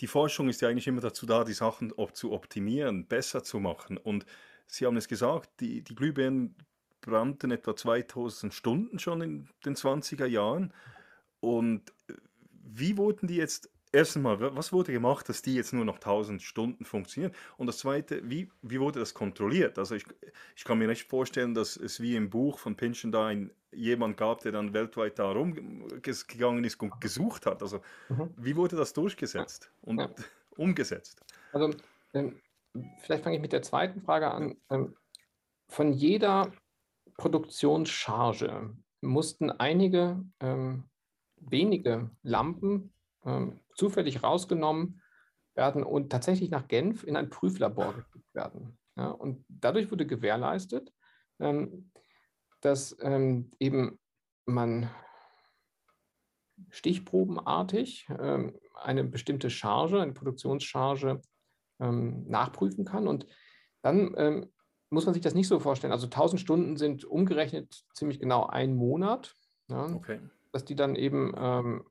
[0.00, 3.60] die Forschung ist ja eigentlich immer dazu da, die Sachen op zu optimieren, besser zu
[3.60, 3.96] machen.
[3.96, 4.26] Und
[4.66, 6.56] Sie haben es gesagt, die, die Glühbirnen
[7.02, 10.72] brannten etwa 2000 Stunden schon in den 20er Jahren.
[11.40, 11.92] Und
[12.62, 16.42] wie wurden die jetzt, erstens mal, was wurde gemacht, dass die jetzt nur noch 1000
[16.42, 17.32] Stunden funktionieren?
[17.56, 19.78] Und das Zweite, wie, wie wurde das kontrolliert?
[19.78, 20.04] Also ich,
[20.56, 24.16] ich kann mir nicht vorstellen, dass es wie im Buch von Pynchon da ein, jemand
[24.16, 27.62] gab, der dann weltweit da rumgegangen ist und gesucht hat.
[27.62, 28.30] Also mhm.
[28.36, 30.10] wie wurde das durchgesetzt und ja.
[30.56, 31.20] umgesetzt?
[31.52, 31.70] Also
[32.14, 32.40] ähm,
[33.00, 34.56] vielleicht fange ich mit der zweiten Frage an.
[34.70, 34.94] Ähm,
[35.68, 36.52] von jeder
[37.16, 40.84] Produktionscharge mussten einige ähm,
[41.50, 42.92] wenige Lampen
[43.24, 45.00] ähm, zufällig rausgenommen
[45.54, 48.78] werden und tatsächlich nach Genf in ein Prüflabor geschickt werden.
[48.96, 50.92] Ja, und dadurch wurde gewährleistet,
[51.40, 51.90] ähm,
[52.60, 53.98] dass ähm, eben
[54.44, 54.90] man
[56.70, 61.20] stichprobenartig ähm, eine bestimmte Charge, eine Produktionscharge
[61.80, 63.08] ähm, nachprüfen kann.
[63.08, 63.26] Und
[63.82, 64.52] dann ähm,
[64.90, 65.92] muss man sich das nicht so vorstellen.
[65.92, 69.34] Also 1000 Stunden sind umgerechnet ziemlich genau ein Monat.
[69.68, 70.20] Ja, okay.
[70.52, 71.84] Dass die dann eben ähm,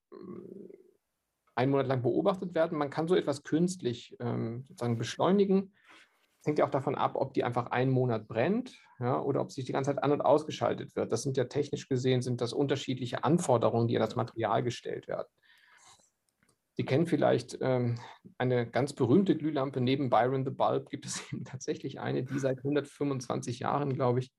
[1.56, 2.78] einen Monat lang beobachtet werden.
[2.78, 5.74] Man kann so etwas künstlich ähm, sozusagen beschleunigen.
[6.40, 9.52] Das hängt ja auch davon ab, ob die einfach einen Monat brennt ja, oder ob
[9.52, 11.12] sich die ganze Zeit an- und ausgeschaltet wird.
[11.12, 15.28] Das sind ja technisch gesehen sind das unterschiedliche Anforderungen, die an das Material gestellt werden.
[16.74, 18.00] Sie kennen vielleicht ähm,
[18.38, 20.90] eine ganz berühmte Glühlampe neben Byron the Bulb.
[20.90, 24.32] Gibt es eben tatsächlich eine, die seit 125 Jahren, glaube ich,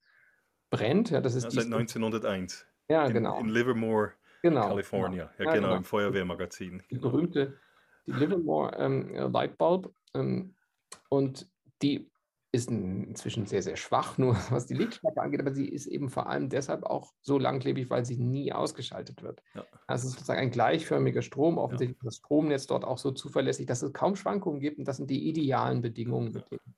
[0.70, 1.10] brennt.
[1.10, 2.66] Ja, das ist ja, seit 1901.
[2.88, 3.38] Ja, in, genau.
[3.38, 5.30] In Livermore, genau, California.
[5.36, 5.50] Genau.
[5.50, 6.82] Ja, genau, genau, im Feuerwehrmagazin.
[6.90, 7.58] Die berühmte
[8.06, 9.92] die Livermore ähm, Light Bulb.
[10.14, 10.54] Ähm,
[11.08, 11.48] und
[11.82, 12.10] die
[12.54, 16.28] ist inzwischen sehr, sehr schwach, nur was die Lichtstärke angeht, aber sie ist eben vor
[16.28, 19.42] allem deshalb auch so langlebig, weil sie nie ausgeschaltet wird.
[19.54, 19.64] Ja.
[19.86, 22.06] Also es ist sozusagen ein gleichförmiger Strom, offensichtlich ja.
[22.06, 25.28] das Stromnetz dort auch so zuverlässig, dass es kaum Schwankungen gibt und das sind die
[25.28, 26.76] idealen Bedingungen, mit denen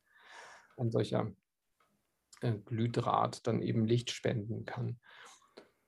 [0.77, 1.33] ein solcher
[2.41, 5.01] äh, Glühdraht dann eben Licht spenden kann.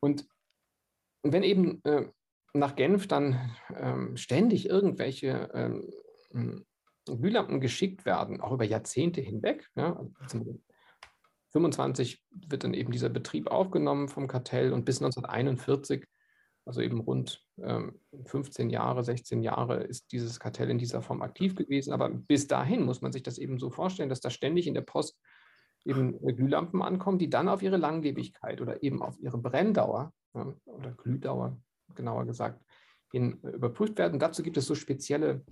[0.07, 0.25] Und
[1.25, 2.07] wenn eben äh,
[2.55, 5.51] nach Genf dann ähm, ständig irgendwelche
[6.33, 6.65] ähm,
[7.07, 9.69] Glühlampen geschickt werden, auch über Jahrzehnte hinweg.
[9.75, 10.01] Ja,
[11.51, 16.05] 25 wird dann eben dieser Betrieb aufgenommen vom Kartell und bis 1941,
[16.65, 21.57] also eben rund ähm, 15 Jahre, 16 Jahre, ist dieses Kartell in dieser Form aktiv
[21.57, 21.93] gewesen.
[21.93, 24.83] Aber bis dahin muss man sich das eben so vorstellen, dass da ständig in der
[24.83, 25.21] Post
[25.87, 30.93] eben Glühlampen ankommen, die dann auf ihre Langlebigkeit oder eben auf ihre Brenndauer ja, oder
[30.93, 31.59] Glühdauer,
[31.95, 32.61] genauer gesagt,
[33.13, 34.19] hin überprüft werden.
[34.19, 35.45] Dazu gibt es so spezielle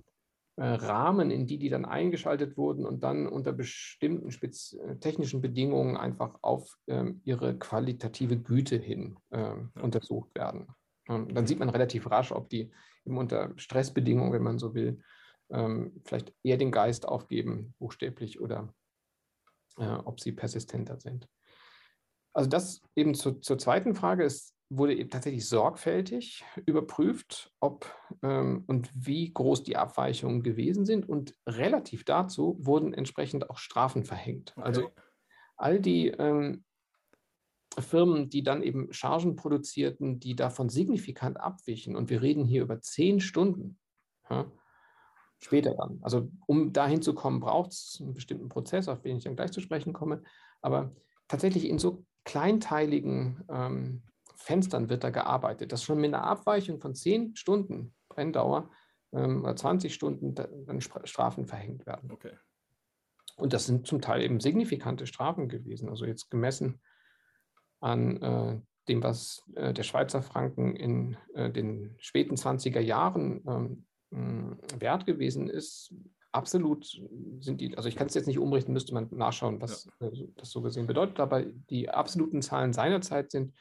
[0.57, 5.97] äh, Rahmen, in die die dann eingeschaltet wurden und dann unter bestimmten äh, technischen Bedingungen
[5.97, 9.57] einfach auf ähm, ihre qualitative Güte hin ja.
[9.81, 10.67] untersucht werden.
[11.09, 12.71] Ähm, dann sieht man relativ rasch, ob die
[13.05, 15.01] eben unter Stressbedingungen, wenn man so will,
[15.49, 18.73] ähm, vielleicht eher den Geist aufgeben, buchstäblich, oder
[19.77, 21.27] äh, ob sie persistenter sind.
[22.33, 27.85] Also das eben zu, zur zweiten Frage ist wurde eben tatsächlich sorgfältig überprüft, ob
[28.23, 31.07] ähm, und wie groß die Abweichungen gewesen sind.
[31.07, 34.53] Und relativ dazu wurden entsprechend auch Strafen verhängt.
[34.55, 34.65] Okay.
[34.65, 34.89] Also
[35.55, 36.63] all die ähm,
[37.77, 42.81] Firmen, die dann eben Chargen produzierten, die davon signifikant abwichen, und wir reden hier über
[42.81, 43.77] zehn Stunden,
[44.29, 44.51] ja,
[45.45, 45.99] später dann.
[46.01, 49.51] Also um dahin zu kommen, braucht es einen bestimmten Prozess, auf den ich dann gleich
[49.51, 50.23] zu sprechen komme.
[50.61, 50.91] Aber
[51.27, 54.01] tatsächlich in so kleinteiligen ähm,
[54.35, 58.71] Fenstern wird da gearbeitet, dass schon mit einer Abweichung von 10 Stunden Brenndauer
[59.13, 62.11] ähm, oder 20 Stunden dann Strafen verhängt werden.
[62.11, 62.33] Okay.
[63.37, 65.89] Und das sind zum Teil eben signifikante Strafen gewesen.
[65.89, 66.81] Also jetzt gemessen
[67.81, 74.57] an äh, dem, was äh, der Schweizer Franken in äh, den späten 20er Jahren ähm,
[74.79, 75.93] wert gewesen ist,
[76.31, 77.01] absolut
[77.39, 80.07] sind die, also ich kann es jetzt nicht umrichten, müsste man nachschauen, was ja.
[80.07, 83.53] Äh, das so gesehen bedeutet, aber die absoluten Zahlen seinerzeit sind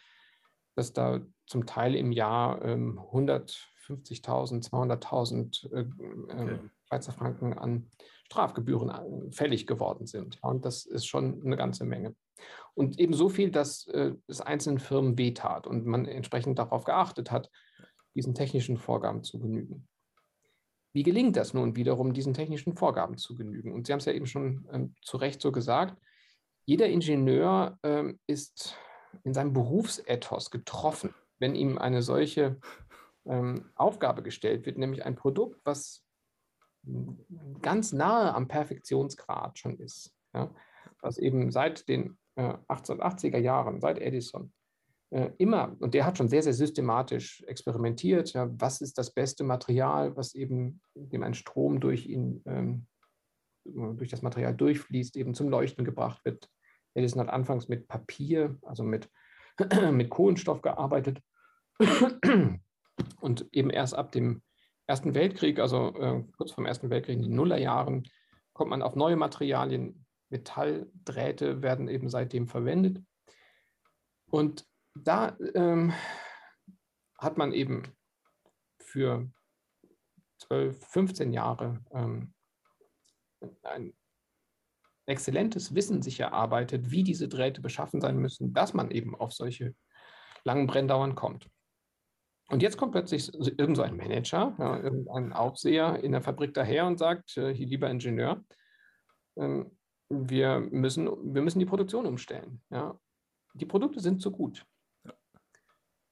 [0.74, 5.86] dass da zum Teil im Jahr ähm, 150.000, 200.000 äh,
[6.32, 6.58] okay.
[6.88, 7.90] Schweizer Franken an
[8.26, 10.42] Strafgebühren äh, fällig geworden sind.
[10.42, 12.14] Und das ist schon eine ganze Menge.
[12.74, 17.30] Und eben so viel, dass äh, es einzelnen Firmen wehtat und man entsprechend darauf geachtet
[17.30, 17.50] hat,
[18.14, 19.88] diesen technischen Vorgaben zu genügen.
[20.94, 23.72] Wie gelingt das nun wiederum, diesen technischen Vorgaben zu genügen?
[23.72, 26.00] Und Sie haben es ja eben schon ähm, zu Recht so gesagt,
[26.66, 28.78] jeder Ingenieur ähm, ist
[29.24, 32.58] in seinem Berufsethos getroffen, wenn ihm eine solche
[33.26, 36.04] ähm, Aufgabe gestellt wird, nämlich ein Produkt, was
[37.60, 40.54] ganz nahe am Perfektionsgrad schon ist, ja,
[41.00, 44.52] was eben seit den äh, 1880er Jahren, seit Edison,
[45.38, 50.16] immer, und der hat schon sehr, sehr systematisch experimentiert, ja, was ist das beste Material,
[50.16, 52.86] was eben dem ein Strom durch ihn, ähm,
[53.64, 56.48] durch das Material durchfließt, eben zum Leuchten gebracht wird,
[56.94, 59.10] Edison hat anfangs mit Papier, also mit,
[59.92, 61.20] mit Kohlenstoff gearbeitet
[63.20, 64.42] und eben erst ab dem
[64.86, 68.08] Ersten Weltkrieg, also äh, kurz vor Ersten Weltkrieg in den Nullerjahren,
[68.52, 70.06] kommt man auf neue Materialien.
[70.28, 73.02] Metalldrähte werden eben seitdem verwendet.
[74.30, 75.92] Und da ähm,
[77.18, 77.82] hat man eben
[78.78, 79.28] für
[80.38, 82.34] 12, 15 Jahre ähm,
[83.62, 83.92] ein
[85.06, 89.74] exzellentes Wissen sich erarbeitet, wie diese Drähte beschaffen sein müssen, dass man eben auf solche
[90.44, 91.50] langen Brenndauern kommt.
[92.48, 96.86] Und jetzt kommt plötzlich irgend so ein Manager, ja, irgendein Aufseher in der Fabrik daher
[96.86, 98.44] und sagt, äh, hier lieber Ingenieur,
[99.36, 99.76] ähm,
[100.10, 102.62] wir, müssen, wir müssen die Produktion umstellen.
[102.70, 102.98] Ja.
[103.54, 104.66] Die Produkte sind zu gut.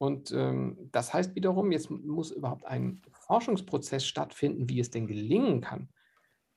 [0.03, 5.61] Und ähm, das heißt wiederum, jetzt muss überhaupt ein Forschungsprozess stattfinden, wie es denn gelingen
[5.61, 5.91] kann,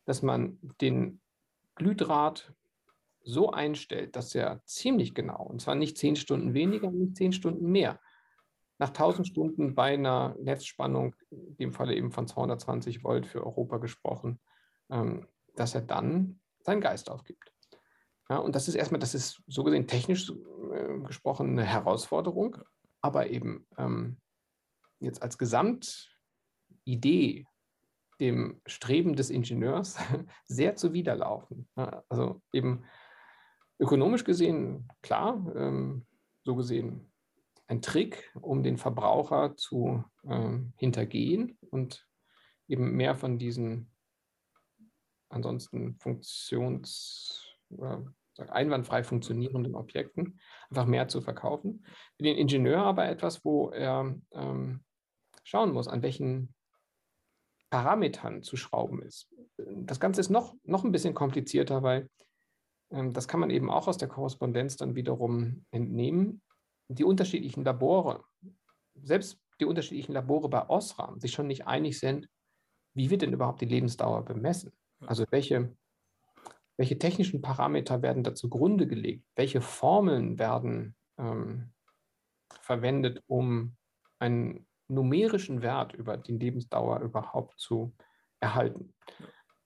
[0.05, 1.21] dass man den
[1.75, 2.55] Glühdraht
[3.21, 7.71] so einstellt, dass er ziemlich genau, und zwar nicht zehn Stunden weniger, nicht zehn Stunden
[7.71, 7.99] mehr,
[8.79, 13.77] nach 1000 Stunden bei einer Netzspannung, in dem Falle eben von 220 Volt für Europa
[13.77, 14.39] gesprochen,
[14.89, 17.53] ähm, dass er dann seinen Geist aufgibt.
[18.27, 22.57] Ja, und das ist erstmal, das ist so gesehen technisch äh, gesprochen eine Herausforderung,
[23.05, 24.17] aber eben ähm,
[24.99, 27.45] jetzt als Gesamtidee
[28.19, 29.97] dem Streben des Ingenieurs
[30.47, 31.69] sehr zuwiderlaufen.
[32.09, 32.83] Also eben
[33.77, 36.07] ökonomisch gesehen, klar, ähm,
[36.43, 37.11] so gesehen
[37.67, 42.07] ein Trick, um den Verbraucher zu ähm, hintergehen und
[42.67, 43.91] eben mehr von diesen
[45.29, 47.55] ansonsten funktions,
[48.37, 51.85] einwandfrei funktionierenden Objekten einfach mehr zu verkaufen.
[52.17, 54.83] Für den Ingenieur aber etwas, wo er ähm,
[55.43, 56.53] schauen muss, an welchen
[57.69, 59.33] Parametern zu schrauben ist.
[59.57, 62.09] Das Ganze ist noch, noch ein bisschen komplizierter, weil
[62.91, 66.41] ähm, das kann man eben auch aus der Korrespondenz dann wiederum entnehmen
[66.87, 68.23] die unterschiedlichen Labore,
[68.95, 72.29] selbst die unterschiedlichen Labore bei Osram, sich schon nicht einig sind,
[72.93, 74.71] wie wird denn überhaupt die Lebensdauer bemessen?
[75.05, 75.75] Also welche,
[76.77, 79.25] welche technischen Parameter werden da zugrunde gelegt?
[79.35, 81.71] Welche Formeln werden ähm,
[82.61, 83.75] verwendet, um
[84.19, 87.95] einen numerischen Wert über die Lebensdauer überhaupt zu
[88.39, 88.93] erhalten?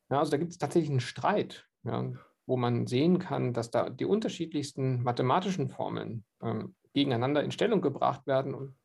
[0.10, 2.12] Ja, also da gibt es tatsächlich einen Streit, ja,
[2.46, 8.26] wo man sehen kann, dass da die unterschiedlichsten mathematischen Formeln ähm, gegeneinander in Stellung gebracht
[8.26, 8.54] werden.
[8.56, 8.76] Und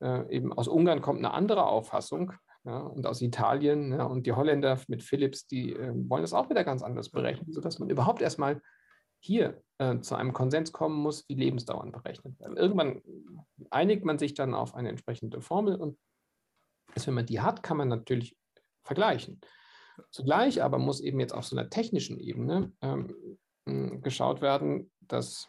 [0.00, 2.32] äh, eben aus Ungarn kommt eine andere Auffassung
[2.68, 6.50] ja, und aus Italien ja, und die Holländer mit Philips, die äh, wollen das auch
[6.50, 8.60] wieder ganz anders berechnen, sodass man überhaupt erstmal
[9.20, 12.58] hier äh, zu einem Konsens kommen muss, wie Lebensdauern berechnet werden.
[12.58, 13.00] Irgendwann
[13.70, 15.98] einigt man sich dann auf eine entsprechende Formel und
[16.94, 18.36] erst wenn man die hat, kann man natürlich
[18.84, 19.40] vergleichen.
[20.10, 23.38] Zugleich aber muss eben jetzt auf so einer technischen Ebene ähm,
[24.02, 25.48] geschaut werden, dass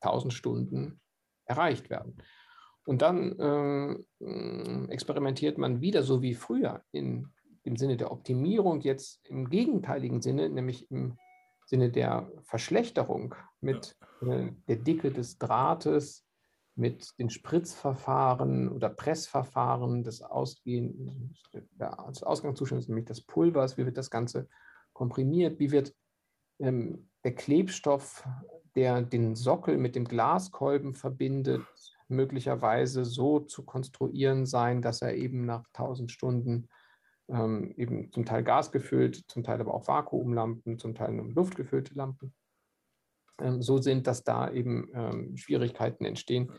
[0.00, 1.00] 1000 Stunden
[1.44, 2.20] erreicht werden.
[2.86, 7.28] Und dann äh, experimentiert man wieder so wie früher in,
[7.64, 11.18] im Sinne der Optimierung, jetzt im gegenteiligen Sinne, nämlich im
[11.66, 16.24] Sinne der Verschlechterung mit äh, der Dicke des Drahtes,
[16.76, 24.10] mit den Spritzverfahren oder Pressverfahren des, Ausgehen, des Ausgangszustands, nämlich des Pulvers, wie wird das
[24.10, 24.48] Ganze
[24.92, 25.92] komprimiert, wie wird
[26.60, 28.24] ähm, der Klebstoff
[28.76, 31.62] der den Sockel mit dem Glaskolben verbindet,
[32.08, 36.68] möglicherweise so zu konstruieren sein, dass er eben nach 1000 Stunden
[37.28, 42.34] ähm, eben zum Teil gasgefüllt, zum Teil aber auch Vakuumlampen, zum Teil nur luftgefüllte Lampen
[43.40, 46.52] ähm, so sind, dass da eben ähm, Schwierigkeiten entstehen.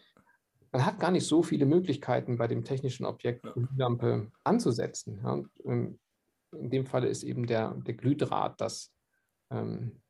[0.71, 5.19] Man hat gar nicht so viele Möglichkeiten bei dem technischen Objekt die Lampe anzusetzen.
[5.23, 5.99] Ja, ähm,
[6.51, 8.93] in dem Falle ist eben der, der Glühdraht das,
[9.49, 10.01] ähm,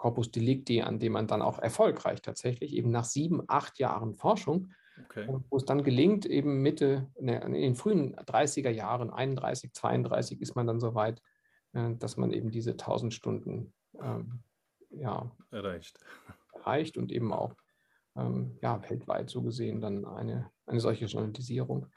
[0.00, 4.72] Corpus Delicti, an dem man dann auch erfolgreich tatsächlich eben nach sieben, acht Jahren Forschung,
[5.04, 5.28] okay.
[5.50, 10.56] wo es dann gelingt, eben Mitte, ne, in den frühen 30er Jahren, 31, 32 ist
[10.56, 11.20] man dann so weit,
[11.74, 14.42] äh, dass man eben diese 1000 Stunden ähm,
[14.88, 16.00] ja, erreicht.
[16.54, 17.54] erreicht und eben auch
[18.16, 21.88] ähm, ja, weltweit so gesehen dann eine, eine solche Standardisierung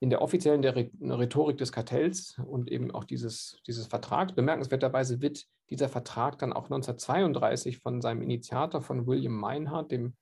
[0.00, 4.34] in der offiziellen der Rhetorik des Kartells und eben auch dieses, dieses Vertrags.
[4.34, 10.14] Bemerkenswerterweise wird dieser Vertrag dann auch 1932 von seinem Initiator, von William Meinhardt, dem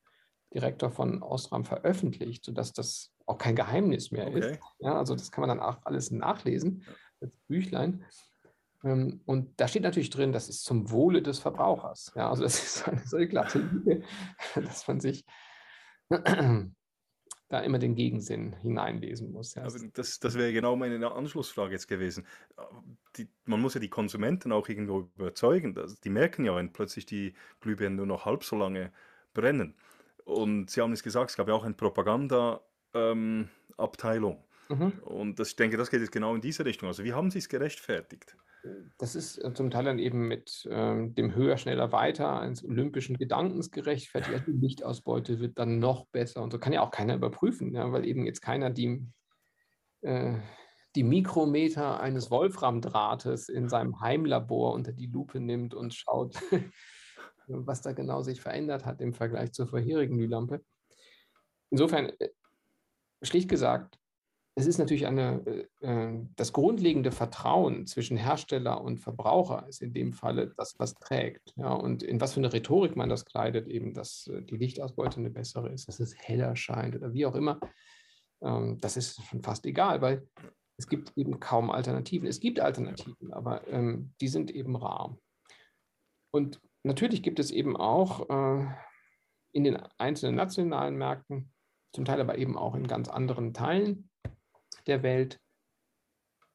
[0.52, 4.52] Direktor von Osram, veröffentlicht, sodass das auch kein Geheimnis mehr okay.
[4.52, 4.60] ist.
[4.80, 6.84] Ja, also das kann man dann auch alles nachlesen,
[7.20, 8.04] das Büchlein.
[8.82, 12.12] Ähm, und da steht natürlich drin, das ist zum Wohle des Verbrauchers.
[12.16, 14.02] Ja, also das ist eine solche glatte Linie,
[14.56, 15.24] dass man sich
[17.48, 19.54] da immer den Gegensinn hineinlesen muss.
[19.54, 19.62] Ja.
[19.62, 22.26] Also das, das wäre genau meine Anschlussfrage jetzt gewesen.
[23.16, 25.74] Die, man muss ja die Konsumenten auch irgendwo überzeugen.
[25.74, 28.92] Dass, die merken ja, wenn plötzlich die Glühbirnen nur noch halb so lange
[29.32, 29.74] brennen.
[30.24, 34.44] Und Sie haben es gesagt, es gab ja auch eine Propaganda-Abteilung.
[34.68, 34.92] Ähm, mhm.
[35.04, 36.88] Und das, ich denke, das geht jetzt genau in diese Richtung.
[36.88, 38.36] Also wie haben Sie es gerechtfertigt?
[38.98, 43.16] Das ist äh, zum Teil dann eben mit ähm, dem höher, schneller, weiter eines olympischen
[43.16, 44.44] Gedankens gerechtfertigt.
[44.46, 48.06] Die Lichtausbeute wird dann noch besser und so kann ja auch keiner überprüfen, ja, weil
[48.06, 49.06] eben jetzt keiner die,
[50.02, 50.34] äh,
[50.96, 56.36] die Mikrometer eines Wolframdrahtes in seinem Heimlabor unter die Lupe nimmt und schaut,
[57.46, 60.64] was da genau sich verändert hat im Vergleich zur vorherigen Glühlampe.
[61.70, 62.30] Insofern, äh,
[63.22, 63.98] schlicht gesagt,
[64.58, 69.92] es ist natürlich eine, äh, äh, das grundlegende Vertrauen zwischen Hersteller und Verbraucher ist in
[69.92, 71.54] dem Falle das, was trägt.
[71.56, 75.18] Ja, und in was für eine Rhetorik man das kleidet, eben, dass äh, die Lichtausbeute
[75.18, 77.60] eine bessere ist, dass es heller scheint oder wie auch immer,
[78.42, 80.26] ähm, das ist schon fast egal, weil
[80.76, 82.26] es gibt eben kaum Alternativen.
[82.26, 85.16] Es gibt Alternativen, aber ähm, die sind eben rar.
[86.32, 88.66] Und natürlich gibt es eben auch äh,
[89.52, 91.52] in den einzelnen nationalen Märkten,
[91.92, 94.07] zum Teil aber eben auch in ganz anderen Teilen,
[94.88, 95.40] der Welt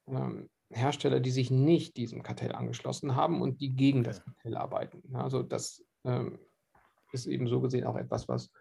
[0.08, 5.16] ähm, Hersteller, die sich nicht diesem Kartell angeschlossen haben und die gegen das Kartell arbeiten.
[5.16, 6.40] Also das ähm,
[7.12, 8.52] ist eben so gesehen auch etwas, was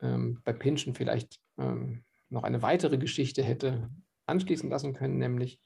[0.00, 3.90] ähm, bei Pinschen vielleicht ähm, noch eine weitere Geschichte hätte
[4.26, 5.60] anschließen lassen können, nämlich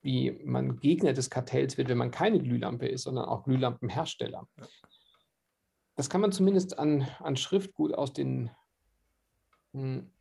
[0.00, 4.48] wie man Gegner des Kartells wird, wenn man keine Glühlampe ist, sondern auch Glühlampenhersteller.
[5.96, 8.50] Das kann man zumindest an, an Schriftgut aus den
[9.72, 10.12] hm,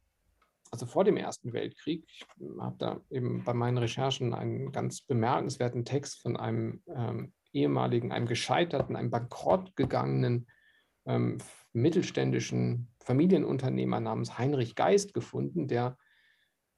[0.72, 2.05] also vor dem Ersten Weltkrieg.
[2.07, 2.26] Ich
[2.59, 8.28] habe da eben bei meinen Recherchen einen ganz bemerkenswerten Text von einem ähm, ehemaligen, einem
[8.28, 10.47] gescheiterten, einem bankrott gegangenen
[11.05, 11.39] ähm,
[11.74, 15.97] mittelständischen Familienunternehmer namens Heinrich Geist gefunden, der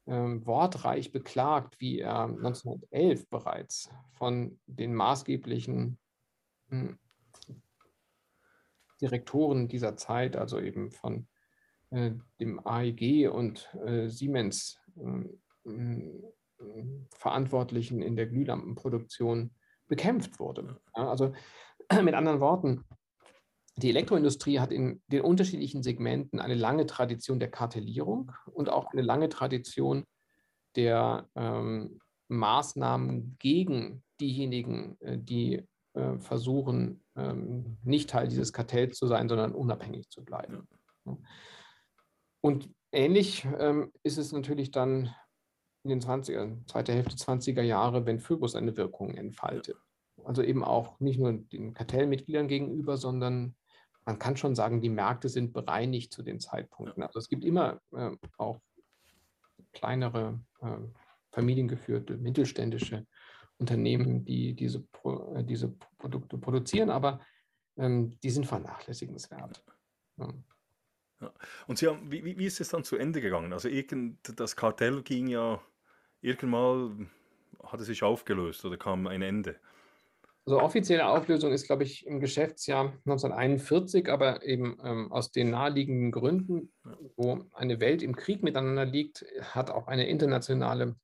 [0.06, 5.98] ähm, wortreich beklagt, wie er 1911 bereits von den maßgeblichen
[6.68, 6.98] hm,
[9.00, 11.26] Direktoren dieser Zeit, also eben von
[11.90, 16.10] dem AEG und äh, Siemens äh,
[17.10, 19.50] Verantwortlichen in der Glühlampenproduktion
[19.88, 20.80] bekämpft wurde.
[20.92, 21.32] Also
[22.02, 22.84] mit anderen Worten,
[23.76, 29.02] die Elektroindustrie hat in den unterschiedlichen Segmenten eine lange Tradition der Kartellierung und auch eine
[29.02, 30.04] lange Tradition
[30.76, 39.28] der ähm, Maßnahmen gegen diejenigen, die äh, versuchen, ähm, nicht Teil dieses Kartells zu sein,
[39.28, 40.68] sondern unabhängig zu bleiben.
[41.04, 41.16] Ja.
[42.40, 45.14] Und ähnlich ähm, ist es natürlich dann
[45.82, 49.76] in den 20er, zweite Hälfte 20er Jahre, wenn Phobos eine Wirkung entfaltet.
[50.24, 53.56] Also eben auch nicht nur den Kartellmitgliedern gegenüber, sondern
[54.04, 57.02] man kann schon sagen, die Märkte sind bereinigt zu den Zeitpunkten.
[57.02, 58.58] Also es gibt immer äh, auch
[59.72, 60.78] kleinere, äh,
[61.32, 63.06] familiengeführte, mittelständische
[63.58, 65.68] Unternehmen, die diese, Pro, äh, diese
[65.98, 67.20] Produkte produzieren, aber
[67.76, 69.62] ähm, die sind vernachlässigenswert.
[70.16, 70.28] Ja.
[71.20, 71.32] Ja.
[71.66, 73.52] Und Sie haben, wie, wie ist es dann zu Ende gegangen?
[73.52, 75.60] Also irgend, das Kartell ging ja
[76.20, 77.10] irgendwann,
[77.62, 79.56] hat es sich aufgelöst oder kam ein Ende?
[80.46, 86.10] Also offizielle Auflösung ist, glaube ich, im Geschäftsjahr 1941, aber eben ähm, aus den naheliegenden
[86.10, 86.72] Gründen,
[87.16, 90.96] wo eine Welt im Krieg miteinander liegt, hat auch eine internationale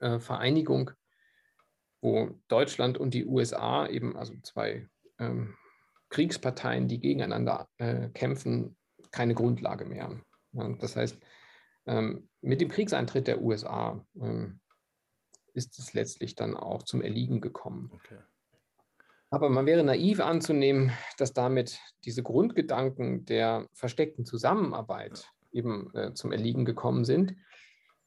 [0.00, 0.90] äh, Vereinigung,
[2.02, 4.88] wo Deutschland und die USA eben, also zwei
[5.18, 5.56] ähm,
[6.10, 8.76] Kriegsparteien, die gegeneinander äh, kämpfen,
[9.10, 10.20] keine Grundlage mehr.
[10.52, 11.18] Das heißt,
[11.86, 14.60] ähm, mit dem Kriegseintritt der USA ähm,
[15.54, 17.90] ist es letztlich dann auch zum Erliegen gekommen.
[17.92, 18.18] Okay.
[19.30, 26.32] Aber man wäre naiv anzunehmen, dass damit diese Grundgedanken der versteckten Zusammenarbeit eben äh, zum
[26.32, 27.36] Erliegen gekommen sind,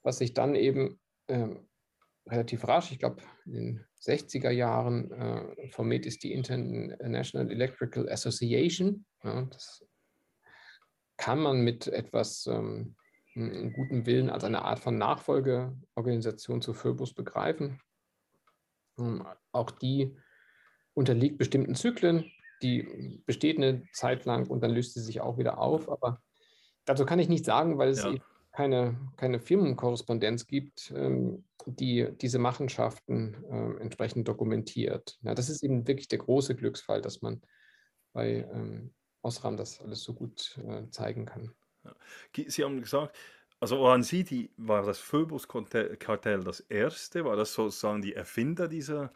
[0.02, 1.48] was sich dann eben äh,
[2.28, 9.06] relativ rasch, ich glaube in den 60er Jahren, äh, formiert ist die International Electrical Association.
[9.24, 9.86] Ja, das
[11.18, 12.96] kann man mit etwas ähm,
[13.34, 17.80] gutem Willen als eine Art von Nachfolgeorganisation zu Phobos begreifen.
[19.00, 20.16] Ähm, auch die
[20.94, 25.58] unterliegt bestimmten Zyklen, die besteht eine Zeit lang und dann löst sie sich auch wieder
[25.58, 25.90] auf.
[25.90, 26.22] Aber
[26.86, 28.16] dazu kann ich nicht sagen, weil es ja.
[28.52, 35.18] keine, keine Firmenkorrespondenz gibt, ähm, die diese Machenschaften äh, entsprechend dokumentiert.
[35.24, 37.42] Ja, das ist eben wirklich der große Glücksfall, dass man
[38.14, 38.94] bei ähm,
[39.24, 41.54] Osram das alles so gut äh, zeigen kann.
[42.36, 43.16] Sie haben gesagt,
[43.60, 47.26] also waren Sie, die, war das Phobos-Kartell das erste?
[47.26, 49.14] War das sozusagen die Erfinder dieser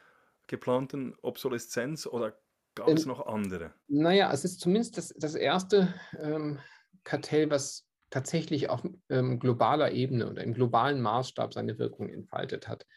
[0.47, 2.39] geplanten Obsoleszenz oder
[2.75, 3.73] gab es ähm, noch andere?
[3.87, 6.59] Naja, es ist zumindest das, das erste ähm,
[7.03, 12.87] Kartell, was tatsächlich auf ähm, globaler Ebene oder im globalen Maßstab seine Wirkung entfaltet hat.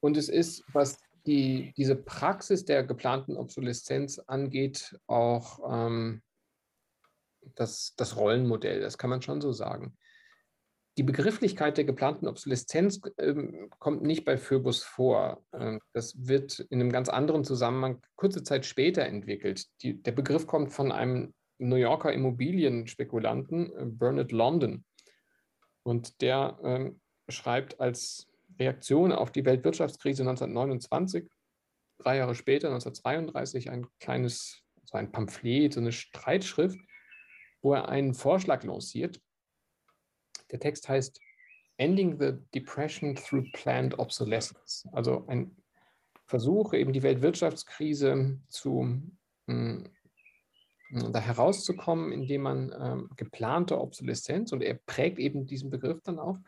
[0.00, 6.22] Und es ist, was die, diese Praxis der geplanten Obsoleszenz angeht, auch ähm,
[7.54, 9.96] das, das Rollenmodell, das kann man schon so sagen.
[10.98, 15.42] Die Begrifflichkeit der geplanten Obsoleszenz ähm, kommt nicht bei Phobos vor.
[15.52, 19.66] Ähm, das wird in einem ganz anderen Zusammenhang kurze Zeit später entwickelt.
[19.80, 24.84] Die, der Begriff kommt von einem New Yorker Immobilienspekulanten, äh, Bernard London.
[25.82, 28.28] Und der ähm, schreibt als
[28.62, 31.28] Reaktion auf die Weltwirtschaftskrise 1929,
[31.98, 36.78] drei Jahre später, 1932, ein kleines, so ein Pamphlet, so eine Streitschrift,
[37.60, 39.20] wo er einen Vorschlag lanciert.
[40.50, 41.20] Der Text heißt
[41.76, 44.88] Ending the Depression through Planned Obsolescence.
[44.92, 45.56] Also ein
[46.26, 49.02] Versuch, eben die Weltwirtschaftskrise zu
[49.46, 49.84] mh,
[50.92, 56.18] hm, da herauszukommen, indem man ähm, geplante Obsoleszenz, und er prägt eben diesen Begriff dann
[56.18, 56.38] auch,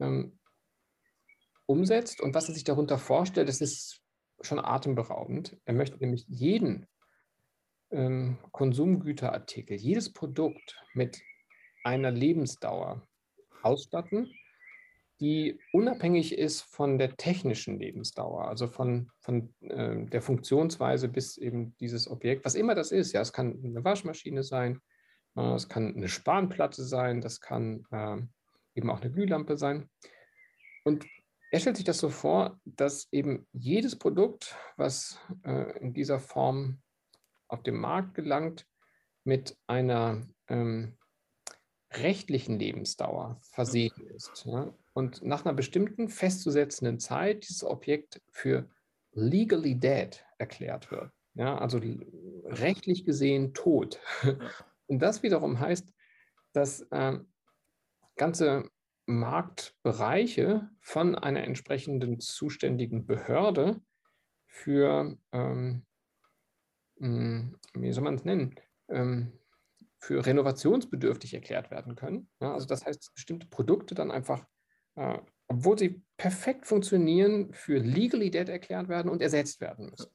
[0.00, 0.38] ähm,
[1.66, 2.20] umsetzt.
[2.20, 4.00] Und was er sich darunter vorstellt, das ist
[4.40, 5.56] schon atemberaubend.
[5.64, 6.86] Er möchte nämlich jeden
[7.90, 11.22] ähm, Konsumgüterartikel, jedes Produkt mit
[11.84, 13.06] einer Lebensdauer
[13.62, 14.32] ausstatten,
[15.20, 21.76] die unabhängig ist von der technischen Lebensdauer, also von, von äh, der Funktionsweise bis eben
[21.78, 23.12] dieses Objekt, was immer das ist.
[23.12, 24.80] Ja, es kann eine Waschmaschine sein,
[25.36, 28.16] äh, es kann eine Spanplatte sein, das kann äh,
[28.74, 29.88] eben auch eine Glühlampe sein.
[30.82, 31.06] Und
[31.54, 36.82] er stellt sich das so vor, dass eben jedes Produkt, was äh, in dieser Form
[37.46, 38.66] auf den Markt gelangt,
[39.22, 40.98] mit einer ähm,
[41.92, 44.46] rechtlichen Lebensdauer versehen ist.
[44.46, 44.74] Ja?
[44.94, 48.68] Und nach einer bestimmten festzusetzenden Zeit dieses Objekt für
[49.12, 51.12] legally dead erklärt wird.
[51.34, 51.56] Ja?
[51.56, 51.80] Also
[52.46, 54.00] rechtlich gesehen tot.
[54.88, 55.88] Und das wiederum heißt,
[56.52, 57.32] dass ähm,
[58.16, 58.68] ganze
[59.06, 63.80] Marktbereiche von einer entsprechenden zuständigen Behörde
[64.46, 65.84] für, ähm,
[66.98, 68.54] hm, wie soll man es nennen,
[68.88, 69.32] ähm,
[69.98, 72.28] für renovationsbedürftig erklärt werden können.
[72.40, 74.46] Ja, also das heißt, bestimmte Produkte dann einfach,
[74.96, 80.12] äh, obwohl sie perfekt funktionieren, für legally dead erklärt werden und ersetzt werden müssen.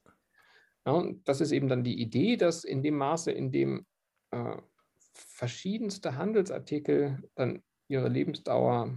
[0.86, 3.86] Ja, und das ist eben dann die Idee, dass in dem Maße, in dem
[4.30, 4.56] äh,
[5.12, 8.94] verschiedenste Handelsartikel dann ihre Lebensdauer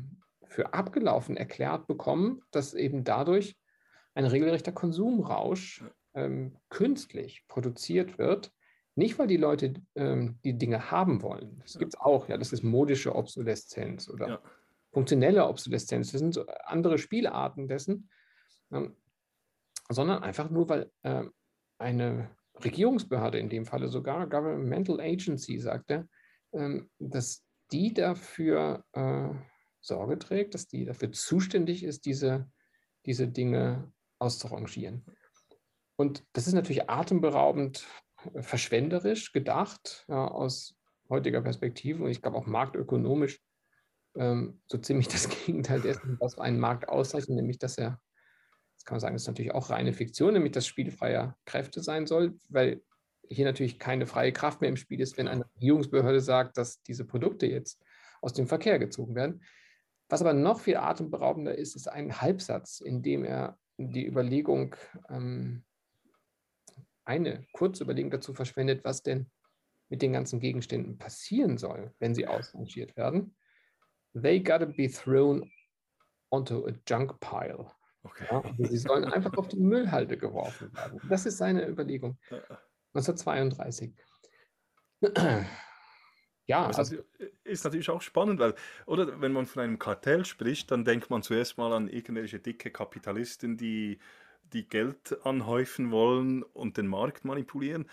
[0.47, 3.57] für abgelaufen erklärt bekommen, dass eben dadurch
[4.13, 5.83] ein regelrechter Konsumrausch
[6.13, 8.51] ähm, künstlich produziert wird.
[8.95, 11.59] Nicht, weil die Leute ähm, die Dinge haben wollen.
[11.63, 14.41] Das gibt es auch, ja, das ist modische Obsoleszenz oder ja.
[14.91, 16.11] funktionelle Obsoleszenz.
[16.11, 18.09] Das sind so andere Spielarten dessen,
[18.71, 18.95] ähm,
[19.89, 21.23] sondern einfach nur, weil äh,
[21.79, 22.29] eine
[22.63, 26.07] Regierungsbehörde, in dem Falle sogar Governmental Agency, sagt er,
[26.53, 29.29] ähm, dass die dafür äh,
[29.81, 32.49] Sorge trägt, dass die dafür zuständig ist, diese,
[33.05, 35.05] diese Dinge auszurangieren.
[35.95, 37.85] Und das ist natürlich atemberaubend
[38.33, 40.75] äh, verschwenderisch gedacht ja, aus
[41.09, 43.39] heutiger Perspektive und ich glaube auch marktökonomisch
[44.15, 48.01] ähm, so ziemlich das Gegenteil dessen, was einen Markt auszeichnet, nämlich dass er,
[48.75, 51.83] das kann man sagen, das ist natürlich auch reine Fiktion, nämlich dass Spiel freier Kräfte
[51.83, 52.81] sein soll, weil
[53.29, 57.05] hier natürlich keine freie Kraft mehr im Spiel ist, wenn eine Regierungsbehörde sagt, dass diese
[57.05, 57.83] Produkte jetzt
[58.21, 59.43] aus dem Verkehr gezogen werden.
[60.09, 64.75] Was aber noch viel atemberaubender ist, ist ein Halbsatz, in dem er die Überlegung,
[65.09, 65.63] ähm,
[67.05, 69.29] eine kurze Überlegung dazu verschwendet, was denn
[69.89, 73.35] mit den ganzen Gegenständen passieren soll, wenn sie ausrangiert werden.
[74.13, 75.51] They gotta be thrown
[76.31, 77.67] onto a junk pile.
[78.03, 78.25] Okay.
[78.29, 80.99] Ja, also sie sollen einfach auf die Müllhalde geworfen werden.
[81.09, 82.17] Das ist seine Überlegung.
[82.93, 83.93] 1932.
[86.45, 86.97] Ja, das also,
[87.45, 88.53] ist natürlich auch spannend, weil,
[88.85, 92.69] oder wenn man von einem Kartell spricht, dann denkt man zuerst mal an irgendwelche dicke
[92.69, 93.99] Kapitalisten, die,
[94.51, 97.87] die Geld anhäufen wollen und den Markt manipulieren.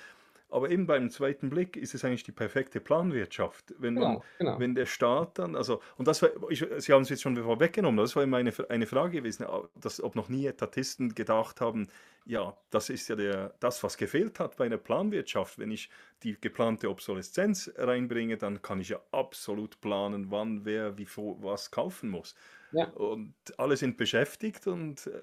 [0.51, 3.75] Aber eben beim zweiten Blick ist es eigentlich die perfekte Planwirtschaft.
[3.79, 4.59] Wenn, man, genau, genau.
[4.59, 7.99] wenn der Staat dann, also, und das war, ich, Sie haben es jetzt schon vorweggenommen,
[7.99, 9.47] das war immer eine, eine Frage gewesen,
[9.77, 11.89] dass, ob noch nie Etatisten gedacht haben,
[12.27, 15.59] ja, das ist ja der, das, was gefehlt hat bei einer Planwirtschaft.
[15.59, 15.91] Wenn ich
[16.23, 22.11] die geplante Obsoleszenz reinbringe, dann kann ich ja absolut planen, wann wer wie was kaufen
[22.11, 22.35] muss.
[22.73, 22.89] Ja.
[22.91, 25.07] Und alle sind beschäftigt und.
[25.07, 25.23] Äh,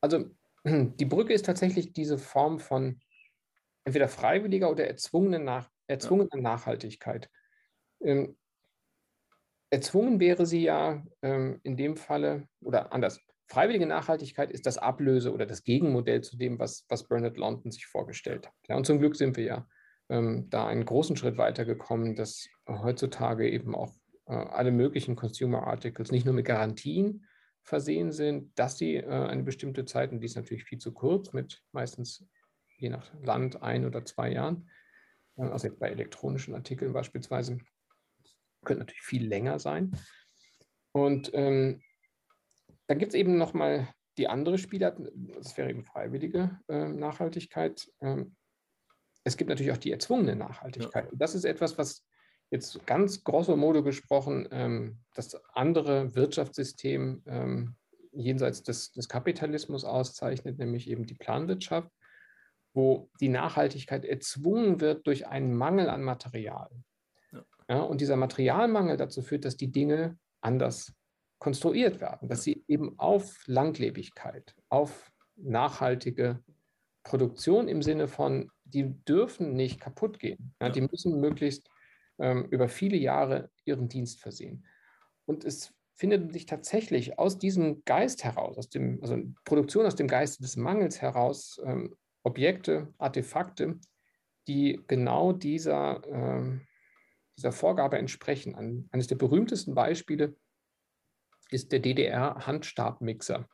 [0.00, 0.30] also,
[0.64, 3.00] die Brücke ist tatsächlich diese Form von
[3.88, 6.36] entweder freiwilliger oder erzwungenen, Nach erzwungener.
[6.36, 7.30] Nachhaltigkeit.
[8.02, 8.36] Ähm,
[9.70, 15.32] erzwungen wäre sie ja ähm, in dem Falle, oder anders, freiwillige Nachhaltigkeit ist das Ablöse
[15.32, 18.54] oder das Gegenmodell zu dem, was, was Bernard London sich vorgestellt hat.
[18.68, 19.68] Ja, und zum Glück sind wir ja
[20.10, 23.94] ähm, da einen großen Schritt weitergekommen, dass heutzutage eben auch
[24.26, 27.24] äh, alle möglichen Consumer Articles nicht nur mit Garantien
[27.62, 31.32] versehen sind, dass sie äh, eine bestimmte Zeit, und die ist natürlich viel zu kurz,
[31.32, 32.26] mit meistens
[32.78, 34.70] je nach Land ein oder zwei Jahren.
[35.36, 37.58] Äh, also bei elektronischen Artikeln beispielsweise
[38.64, 39.96] könnte natürlich viel länger sein.
[40.92, 41.82] Und ähm,
[42.86, 47.88] dann gibt es eben nochmal die andere Spielart, das wäre eben freiwillige äh, Nachhaltigkeit.
[48.00, 48.34] Ähm,
[49.24, 51.04] es gibt natürlich auch die erzwungene Nachhaltigkeit.
[51.04, 51.16] Ja.
[51.16, 52.04] Das ist etwas, was
[52.50, 57.76] jetzt ganz grosso modo gesprochen ähm, das andere Wirtschaftssystem ähm,
[58.12, 61.90] jenseits des, des Kapitalismus auszeichnet, nämlich eben die Planwirtschaft,
[62.74, 66.70] wo die Nachhaltigkeit erzwungen wird durch einen Mangel an Material.
[67.32, 67.44] Ja.
[67.68, 70.94] Ja, und dieser Materialmangel dazu führt, dass die Dinge anders
[71.38, 76.42] konstruiert werden, dass sie eben auf Langlebigkeit, auf nachhaltige
[77.04, 80.54] Produktion im Sinne von, die dürfen nicht kaputt gehen.
[80.60, 81.68] Ja, die müssen möglichst
[82.18, 84.66] ähm, über viele Jahre ihren Dienst versehen.
[85.26, 90.08] Und es findet sich tatsächlich aus diesem Geist heraus, aus dem, also Produktion aus dem
[90.08, 91.96] Geist des Mangels heraus, ähm,
[92.28, 93.80] Objekte, Artefakte,
[94.46, 96.66] die genau dieser, ähm,
[97.36, 98.54] dieser Vorgabe entsprechen.
[98.54, 100.36] Ein, eines der berühmtesten Beispiele
[101.50, 103.48] ist der DDR-Handstabmixer,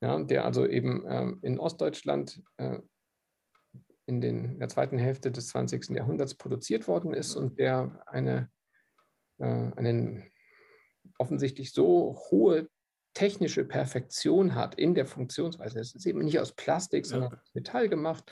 [0.00, 2.78] ja, der also eben ähm, in Ostdeutschland äh,
[4.06, 5.90] in, den, in der zweiten Hälfte des 20.
[5.90, 8.50] Jahrhunderts produziert worden ist und der eine,
[9.38, 10.30] äh, einen
[11.18, 12.68] offensichtlich so hohe
[13.14, 15.80] technische Perfektion hat in der Funktionsweise.
[15.80, 18.30] Es ist eben nicht aus Plastik, sondern aus Metall gemacht.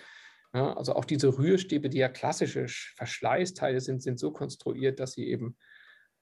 [0.54, 2.66] Ja, also auch diese Rührstäbe, die ja klassische
[2.96, 5.56] Verschleißteile sind, sind so konstruiert, dass sie eben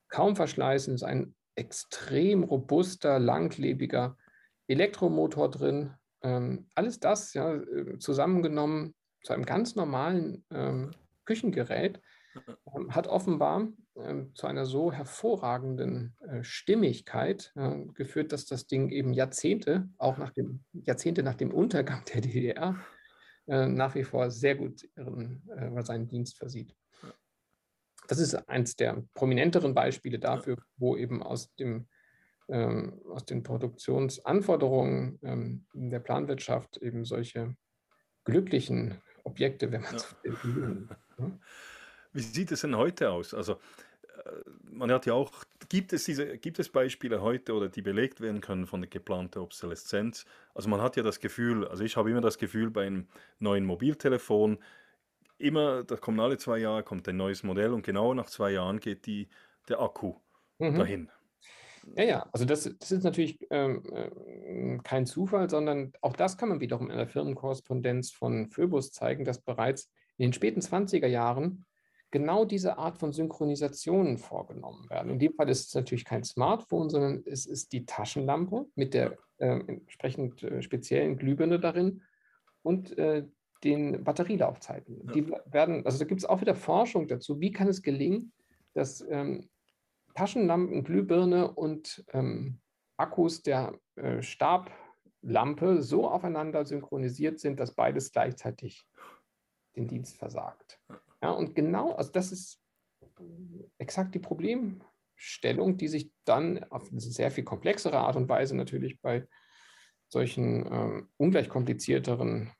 [0.09, 0.93] kaum verschleißen.
[0.93, 4.17] Es ist ein extrem robuster, langlebiger
[4.67, 5.93] Elektromotor drin.
[6.21, 10.91] Ähm, alles das ja, äh, zusammengenommen zu einem ganz normalen ähm,
[11.25, 12.01] Küchengerät
[12.89, 19.13] hat offenbar ähm, zu einer so hervorragenden äh, Stimmigkeit äh, geführt, dass das Ding eben
[19.13, 22.75] Jahrzehnte, auch nach dem, Jahrzehnte nach dem Untergang der DDR,
[23.47, 26.75] äh, nach wie vor sehr gut ihren, äh, seinen Dienst versieht.
[28.07, 31.87] Das ist eines der prominenteren Beispiele dafür, wo eben aus, dem,
[32.49, 37.55] ähm, aus den Produktionsanforderungen ähm, der Planwirtschaft eben solche
[38.25, 40.87] glücklichen Objekte, wenn man so will.
[42.15, 43.33] Wie sieht es denn heute aus?
[43.33, 44.31] Also äh,
[44.71, 48.39] man hat ja auch, gibt es diese, gibt es Beispiele heute oder die belegt werden
[48.39, 50.25] können von der geplanten Obsoleszenz?
[50.53, 53.07] Also man hat ja das Gefühl, also ich habe immer das Gefühl bei einem
[53.39, 54.59] neuen Mobiltelefon,
[55.37, 58.79] immer, da kommen alle zwei Jahre, kommt ein neues Modell und genau nach zwei Jahren
[58.79, 59.27] geht die,
[59.67, 60.15] der Akku
[60.57, 60.75] mhm.
[60.75, 61.11] dahin.
[61.97, 66.47] Ja, ja, also das, das ist natürlich ähm, äh, kein Zufall, sondern auch das kann
[66.47, 71.65] man wiederum in der Firmenkorrespondenz von Phoebus zeigen, dass bereits in den späten 20er Jahren
[72.15, 75.11] genau diese Art von Synchronisationen vorgenommen werden.
[75.11, 79.17] In dem Fall ist es natürlich kein Smartphone, sondern es ist die Taschenlampe mit der
[79.37, 82.03] äh, entsprechend äh, speziellen Glühbirne darin
[82.61, 83.25] und äh,
[83.65, 85.07] den Batterielaufzeiten.
[85.07, 85.11] Ja.
[85.11, 88.31] Die werden, also da gibt es auch wieder Forschung dazu, wie kann es gelingen,
[88.73, 89.49] dass ähm,
[90.13, 92.61] Taschenlampen, Glühbirne und ähm,
[92.95, 98.87] Akkus der äh, Stablampe so aufeinander synchronisiert sind, dass beides gleichzeitig
[99.75, 100.79] den Dienst versagt.
[100.89, 102.61] Ja, und genau, also das ist
[103.77, 109.01] exakt die Problemstellung, die sich dann auf eine sehr viel komplexere Art und Weise natürlich
[109.01, 109.27] bei
[110.07, 112.51] solchen ähm, ungleich komplizierteren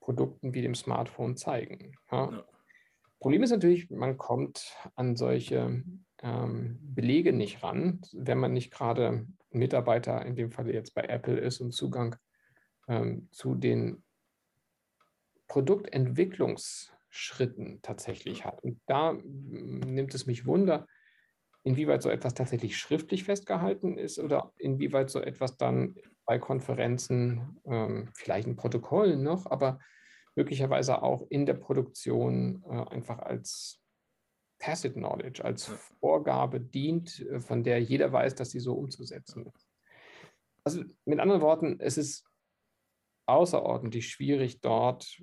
[0.00, 1.94] Produkten wie dem Smartphone zeigen.
[2.10, 2.30] Ja.
[2.30, 2.44] Ja.
[3.20, 5.84] Problem ist natürlich, man kommt an solche
[6.22, 11.38] ähm, Belege nicht ran, wenn man nicht gerade Mitarbeiter, in dem Fall jetzt bei Apple
[11.38, 12.16] ist und Zugang
[12.88, 14.02] ähm, zu den
[17.10, 18.62] Produktentwicklungsschritten tatsächlich hat.
[18.62, 20.86] Und da nimmt es mich Wunder,
[21.62, 28.08] inwieweit so etwas tatsächlich schriftlich festgehalten ist oder inwieweit so etwas dann bei Konferenzen, ähm,
[28.14, 29.78] vielleicht in Protokollen noch, aber
[30.36, 33.82] möglicherweise auch in der Produktion äh, einfach als
[34.58, 35.66] Tacit Knowledge, als
[36.00, 39.68] Vorgabe dient, äh, von der jeder weiß, dass sie so umzusetzen ist.
[40.64, 42.24] Also mit anderen Worten, es ist
[43.26, 45.22] außerordentlich schwierig dort,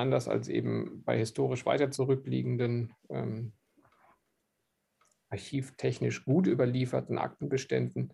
[0.00, 3.52] anders als eben bei historisch weiter zurückliegenden, ähm,
[5.28, 8.12] archivtechnisch gut überlieferten Aktenbeständen,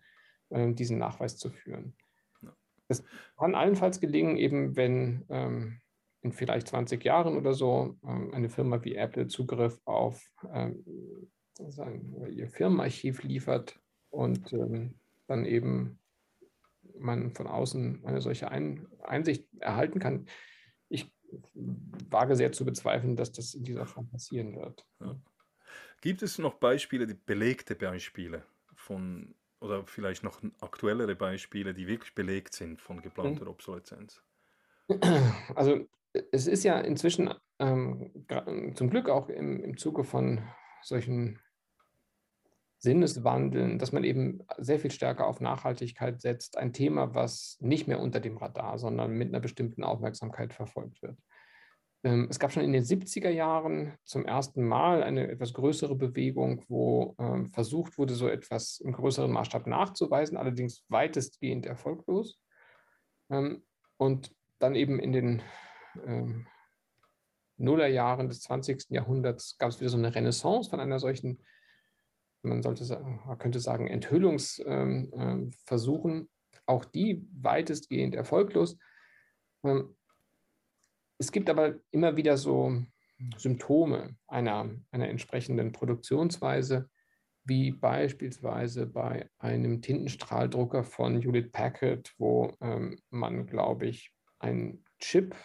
[0.49, 1.95] äh, diesen Nachweis zu führen.
[2.87, 3.03] Das
[3.37, 5.81] kann allenfalls gelingen, eben wenn ähm,
[6.21, 10.83] in vielleicht 20 Jahren oder so ähm, eine Firma wie Apple Zugriff auf ähm,
[12.29, 13.79] ihr Firmenarchiv liefert
[14.09, 15.99] und ähm, dann eben
[16.99, 20.27] man von außen eine solche Ein Einsicht erhalten kann.
[22.09, 24.85] Wage sehr zu bezweifeln, dass das in dieser Form passieren wird.
[24.99, 25.15] Ja.
[26.01, 28.43] Gibt es noch Beispiele, die belegte Beispiele
[28.75, 33.47] von oder vielleicht noch aktuellere Beispiele, die wirklich belegt sind von geplanter hm.
[33.47, 34.21] Obsoleszenz?
[35.55, 35.85] Also
[36.31, 38.25] es ist ja inzwischen ähm,
[38.75, 40.41] zum Glück auch im, im Zuge von
[40.81, 41.39] solchen
[42.79, 46.57] Sinneswandeln, dass man eben sehr viel stärker auf Nachhaltigkeit setzt.
[46.57, 51.17] Ein Thema, was nicht mehr unter dem Radar, sondern mit einer bestimmten Aufmerksamkeit verfolgt wird.
[52.03, 56.63] ähm, es gab schon in den 70er Jahren zum ersten Mal eine etwas größere Bewegung,
[56.67, 62.39] wo ähm, versucht wurde, so etwas im größeren Maßstab nachzuweisen, allerdings weitestgehend erfolglos.
[63.31, 63.63] Ähm,
[63.97, 65.41] und dann eben in den
[67.57, 68.89] Nullerjahren des 20.
[68.89, 71.39] Jahrhunderts gab es wieder so eine Renaissance von einer solchen,
[72.41, 72.83] man sollte
[73.25, 76.29] man könnte sagen, Enthüllungsversuchen,
[76.65, 78.77] auch die weitestgehend erfolglos.
[81.17, 82.83] Es gibt aber immer wieder so
[83.37, 86.89] Symptome einer, einer entsprechenden Produktionsweise,
[87.45, 95.35] wie beispielsweise bei einem Tintenstrahldrucker von Hewlett Packard, wo ähm, man, glaube ich, einen Chip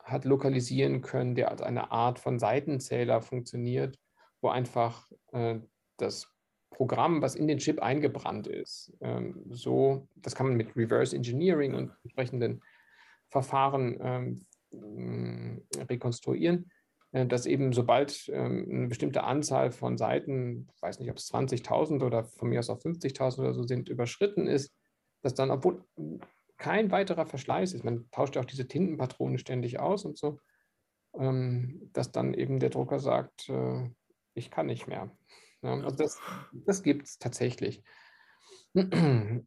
[0.00, 3.98] hat lokalisieren können, der als eine Art von Seitenzähler funktioniert,
[4.40, 5.58] wo einfach äh,
[5.96, 6.35] das
[6.76, 11.74] Programm, was in den Chip eingebrannt ist, ähm, so, das kann man mit Reverse Engineering
[11.74, 12.62] und entsprechenden
[13.30, 14.46] Verfahren ähm,
[15.74, 16.70] äh, rekonstruieren,
[17.12, 21.32] äh, dass eben sobald ähm, eine bestimmte Anzahl von Seiten, ich weiß nicht, ob es
[21.32, 24.74] 20.000 oder von mir aus auch 50.000 oder so sind, überschritten ist,
[25.22, 25.82] dass dann, obwohl
[26.58, 30.40] kein weiterer Verschleiß ist, man tauscht ja auch diese Tintenpatronen ständig aus und so,
[31.14, 33.88] ähm, dass dann eben der Drucker sagt, äh,
[34.34, 35.10] ich kann nicht mehr.
[35.62, 36.18] Also das,
[36.52, 37.82] das gibt es tatsächlich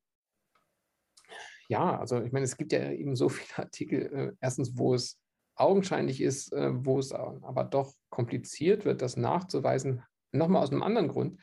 [1.70, 5.20] ja, also ich meine, es gibt ja eben so viele Artikel, äh, erstens, wo es
[5.56, 10.04] augenscheinlich ist, äh, wo es aber doch kompliziert wird, das nachzuweisen.
[10.32, 11.40] Nochmal aus einem anderen Grund,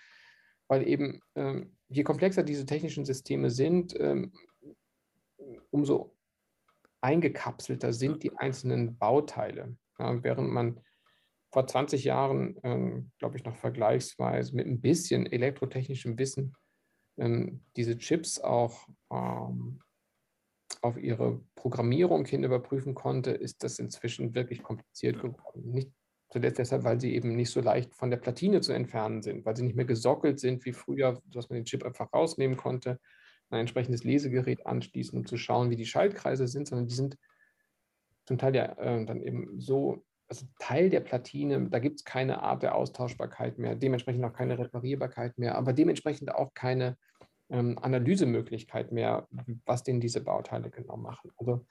[0.68, 4.32] weil eben ähm, je komplexer diese technischen Systeme sind, ähm,
[5.70, 6.16] umso
[7.00, 9.76] eingekapselter sind die einzelnen Bauteile.
[9.98, 10.80] Ja, während man
[11.56, 16.54] vor 20 Jahren, ähm, glaube ich, noch vergleichsweise mit ein bisschen elektrotechnischem Wissen
[17.16, 19.80] ähm, diese Chips auch ähm,
[20.82, 25.70] auf ihre Programmierung hin überprüfen konnte, ist das inzwischen wirklich kompliziert geworden.
[25.72, 25.90] Nicht
[26.28, 29.56] zuletzt deshalb, weil sie eben nicht so leicht von der Platine zu entfernen sind, weil
[29.56, 33.00] sie nicht mehr gesockelt sind wie früher, dass man den Chip einfach rausnehmen konnte,
[33.48, 37.16] ein entsprechendes Lesegerät anschließen, um zu schauen, wie die Schaltkreise sind, sondern die sind
[38.26, 42.42] zum Teil ja äh, dann eben so, also Teil der Platine, da gibt es keine
[42.42, 46.96] Art der Austauschbarkeit mehr, dementsprechend auch keine Reparierbarkeit mehr, aber dementsprechend auch keine
[47.48, 49.28] ähm, Analysemöglichkeit mehr,
[49.64, 51.30] was denn diese Bauteile genau machen.
[51.36, 51.64] Also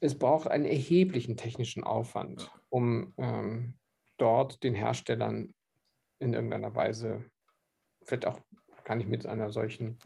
[0.00, 3.74] es braucht einen erheblichen technischen Aufwand, um ähm,
[4.18, 5.54] dort den Herstellern
[6.18, 7.24] in irgendeiner Weise,
[8.04, 8.40] vielleicht auch
[8.84, 9.98] gar nicht mit einer solchen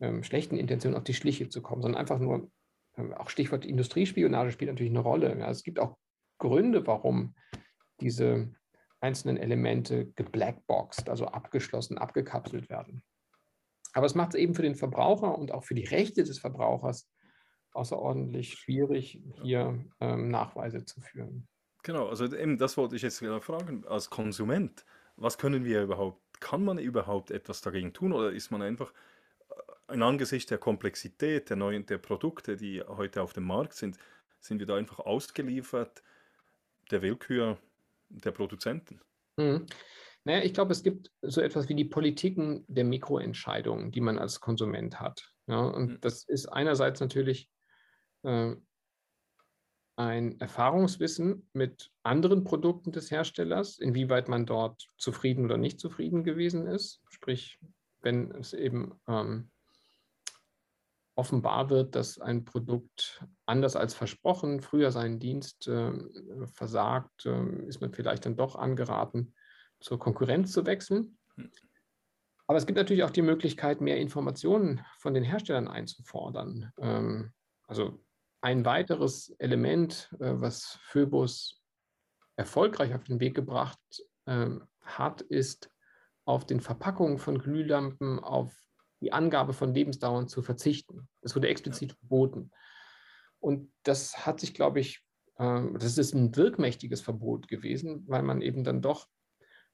[0.00, 2.50] ähm, schlechten Intention auf die Schliche zu kommen, sondern einfach nur,
[2.96, 5.36] ähm, auch Stichwort Industriespionage spielt natürlich eine Rolle.
[5.38, 5.96] Ja, es gibt auch
[6.38, 7.34] Gründe, warum
[8.00, 8.52] diese
[9.00, 13.02] einzelnen Elemente geblackboxed, also abgeschlossen, abgekapselt werden.
[13.92, 17.08] Aber es macht es eben für den Verbraucher und auch für die Rechte des Verbrauchers
[17.72, 21.48] außerordentlich schwierig, hier ähm, Nachweise zu führen.
[21.82, 23.84] Genau, also eben das wollte ich jetzt wieder fragen.
[23.86, 24.84] Als Konsument,
[25.16, 28.92] was können wir überhaupt, kann man überhaupt etwas dagegen tun oder ist man einfach
[29.88, 33.96] äh, in Angesicht der Komplexität der neuen der Produkte, die heute auf dem Markt sind,
[34.40, 36.02] sind wir da einfach ausgeliefert
[36.90, 37.58] der Willkür
[38.08, 39.00] der Produzenten?
[39.36, 39.66] Mhm.
[40.24, 44.40] Naja, ich glaube, es gibt so etwas wie die Politiken der Mikroentscheidungen, die man als
[44.40, 45.32] Konsument hat.
[45.46, 46.00] Ja, und mhm.
[46.00, 47.48] das ist einerseits natürlich
[48.24, 48.54] äh,
[49.96, 56.66] ein Erfahrungswissen mit anderen Produkten des Herstellers, inwieweit man dort zufrieden oder nicht zufrieden gewesen
[56.66, 57.02] ist.
[57.08, 57.58] Sprich,
[58.00, 59.50] wenn es eben ähm,
[61.18, 65.92] offenbar wird, dass ein Produkt anders als versprochen früher seinen Dienst äh,
[66.46, 69.34] versagt, äh, ist man vielleicht dann doch angeraten,
[69.80, 71.18] zur Konkurrenz zu wechseln.
[71.34, 71.50] Hm.
[72.46, 76.72] Aber es gibt natürlich auch die Möglichkeit, mehr Informationen von den Herstellern einzufordern.
[76.78, 77.32] Ähm,
[77.66, 78.00] also
[78.40, 81.60] ein weiteres Element, äh, was Phoebus
[82.36, 83.80] erfolgreich auf den Weg gebracht
[84.26, 85.68] ähm, hat, ist
[86.24, 88.67] auf den Verpackungen von Glühlampen auf
[89.00, 91.08] die Angabe von Lebensdauern zu verzichten.
[91.22, 92.50] Das wurde explizit verboten.
[93.40, 95.04] Und das hat sich, glaube ich,
[95.38, 99.06] ähm, das ist ein wirkmächtiges Verbot gewesen, weil man eben dann doch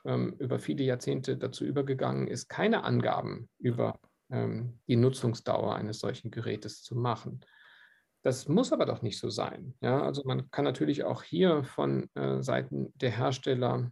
[0.05, 3.99] ähm, über viele Jahrzehnte dazu übergegangen ist, keine Angaben über
[4.31, 7.41] ähm, die Nutzungsdauer eines solchen Gerätes zu machen.
[8.23, 9.75] Das muss aber doch nicht so sein.
[9.81, 10.03] Ja?
[10.03, 13.91] Also man kann natürlich auch hier von äh, Seiten der Hersteller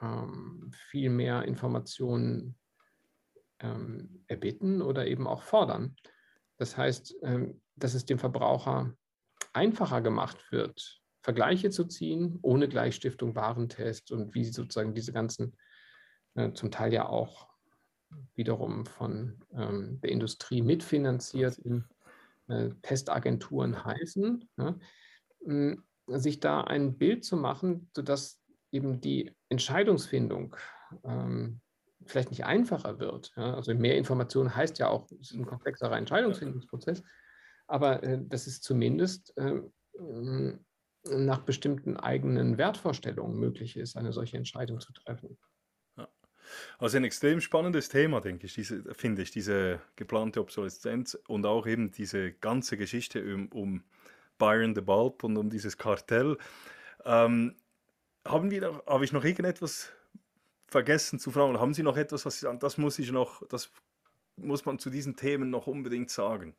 [0.00, 2.56] ähm, viel mehr Informationen
[3.60, 5.96] ähm, erbitten oder eben auch fordern.
[6.56, 8.94] Das heißt, ähm, dass es dem Verbraucher
[9.52, 15.56] einfacher gemacht wird, Vergleiche zu ziehen, ohne Gleichstiftung, Warentest und wie sozusagen diese ganzen,
[16.34, 17.48] äh, zum Teil ja auch
[18.34, 21.86] wiederum von ähm, der Industrie mitfinanzierten
[22.48, 24.48] äh, Testagenturen heißen.
[24.56, 24.80] Ne?
[26.16, 28.40] sich da ein Bild zu machen, sodass
[28.72, 30.56] eben die Entscheidungsfindung
[31.04, 31.60] ähm,
[32.10, 33.32] vielleicht nicht einfacher wird.
[33.36, 33.54] Ja?
[33.54, 37.02] Also mehr Information heißt ja auch, es ist ein komplexerer Entscheidungsfindungsprozess,
[37.66, 39.62] aber äh, das ist zumindest äh,
[41.04, 45.38] nach bestimmten eigenen Wertvorstellungen möglich ist, eine solche Entscheidung zu treffen.
[46.78, 51.66] Also ein extrem spannendes Thema, denke ich, diese, finde ich, diese geplante Obsoleszenz und auch
[51.66, 53.84] eben diese ganze Geschichte um, um
[54.38, 56.38] Byron the Bulb und um dieses Kartell.
[57.04, 57.56] Ähm,
[58.24, 59.92] haben wir, habe ich noch irgendetwas
[60.68, 61.58] vergessen zu fragen?
[61.58, 63.72] Haben Sie noch etwas, was Sie sagen, das muss ich noch, das
[64.36, 66.54] muss man zu diesen Themen noch unbedingt sagen?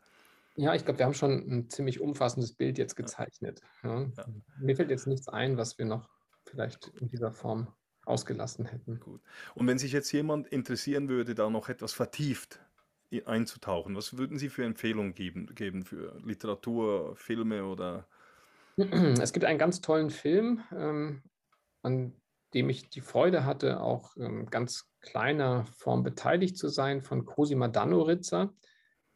[0.55, 3.61] Ja, ich glaube, wir haben schon ein ziemlich umfassendes Bild jetzt gezeichnet.
[3.83, 4.01] Ja.
[4.01, 4.25] Ja.
[4.59, 6.09] Mir fällt jetzt nichts ein, was wir noch
[6.45, 7.73] vielleicht in dieser Form
[8.05, 8.99] ausgelassen hätten.
[8.99, 9.21] Gut.
[9.55, 12.59] Und wenn sich jetzt jemand interessieren würde, da noch etwas vertieft
[13.25, 18.07] einzutauchen, was würden Sie für Empfehlungen geben, geben für Literatur, Filme oder?
[19.21, 21.21] Es gibt einen ganz tollen Film, ähm,
[21.83, 22.13] an
[22.53, 27.67] dem ich die Freude hatte, auch ähm, ganz kleiner Form beteiligt zu sein, von Cosima
[27.67, 28.53] Danoritzer,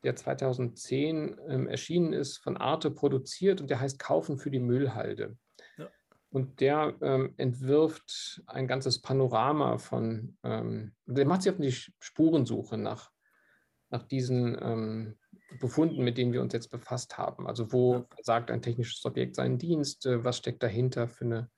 [0.04, 5.38] der 2010 ähm, erschienen ist, von Arte produziert und der heißt Kaufen für die Müllhalde.
[5.78, 5.90] Ja.
[6.30, 12.78] Und der ähm, entwirft ein ganzes Panorama von, ähm, der macht sich auf die Spurensuche
[12.78, 13.12] nach,
[13.90, 15.18] nach diesen ähm,
[15.60, 17.48] Befunden, mit denen wir uns jetzt befasst haben.
[17.48, 18.06] Also wo ja.
[18.22, 21.50] sagt ein technisches Objekt seinen Dienst, äh, was steckt dahinter für eine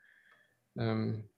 [0.78, 1.30] ähm,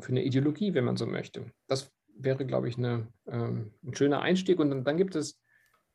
[0.00, 1.46] für eine Ideologie, wenn man so möchte.
[1.66, 4.58] Das wäre, glaube ich, eine, ähm, ein schöner Einstieg.
[4.58, 5.40] Und dann, dann, gibt es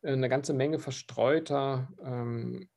[0.01, 2.69] äh, eine ganze Menge verstreuter ähm,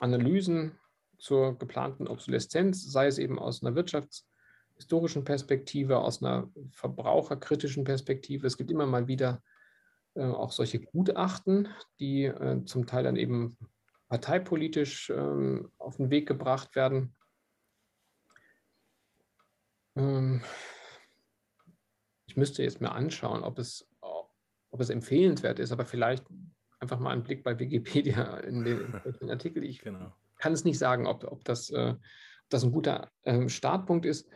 [0.00, 0.78] Analysen
[1.18, 8.46] zur geplanten Obsoleszenz, sei es eben aus einer wirtschaftshistorischen Perspektive, aus einer verbraucherkritischen Perspektive.
[8.46, 9.42] Es gibt immer mal wieder
[10.14, 13.56] äh, auch solche Gutachten, die äh, zum Teil dann eben
[14.08, 17.14] parteipolitisch ähm, auf den Weg gebracht werden.
[19.98, 20.40] Ähm,
[22.26, 26.24] ich müsste jetzt mir anschauen, ob es, ob es empfehlenswert ist, aber vielleicht
[26.78, 29.64] einfach mal einen Blick bei Wikipedia in den, in den Artikel.
[29.64, 30.12] Ich genau.
[30.38, 34.28] kann es nicht sagen, ob, ob, das, äh, ob das ein guter ähm, Startpunkt ist.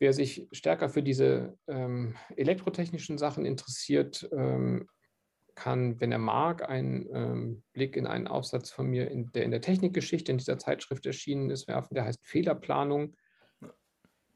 [0.00, 4.88] Wer sich stärker für diese ähm, elektrotechnischen Sachen interessiert, ähm,
[5.54, 9.50] kann, wenn er mag, einen ähm, Blick in einen Aufsatz von mir, in, der in
[9.50, 11.94] der Technikgeschichte in dieser Zeitschrift erschienen ist, werfen.
[11.94, 13.16] Der heißt Fehlerplanung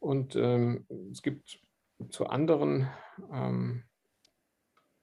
[0.03, 1.61] und ähm, es gibt
[2.11, 2.91] zu anderen
[3.33, 3.85] ähm,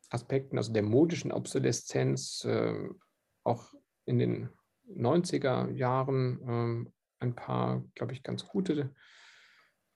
[0.09, 2.89] Aspekten, also der modischen Obsoleszenz, äh,
[3.43, 3.73] auch
[4.05, 4.49] in den
[4.89, 8.93] 90er Jahren äh, ein paar, glaube ich, ganz gute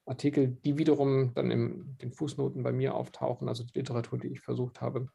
[0.06, 4.40] Artikel, die wiederum dann in den Fußnoten bei mir auftauchen, also die Literatur, die ich
[4.40, 5.10] versucht habe,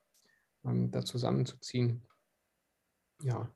[0.66, 2.07] ähm, da zusammenzuziehen.
[3.22, 3.51] Ja.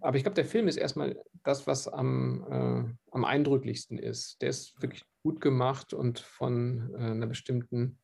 [0.00, 4.40] Aber ich glaube, der Film ist erstmal das, was am, äh, am eindrücklichsten ist.
[4.42, 7.98] Der ist wirklich gut gemacht und von äh, einer bestimmten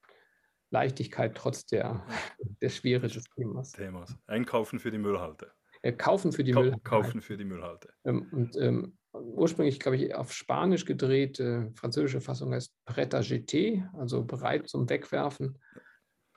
[0.70, 2.06] Leichtigkeit trotz der,
[2.62, 3.72] der Schwere des Themas.
[3.72, 4.16] Themas.
[4.26, 5.52] Einkaufen für die Müllhalde.
[5.82, 6.82] Äh, kaufen für die Ka Müllhalde.
[6.82, 7.88] Kaufen für die Müllhalde.
[8.04, 13.20] Ähm, und ähm, ursprünglich, glaube ich, auf Spanisch gedreht, äh, französische Fassung heißt Prêt à
[13.20, 15.58] jeter, also bereit zum Wegwerfen.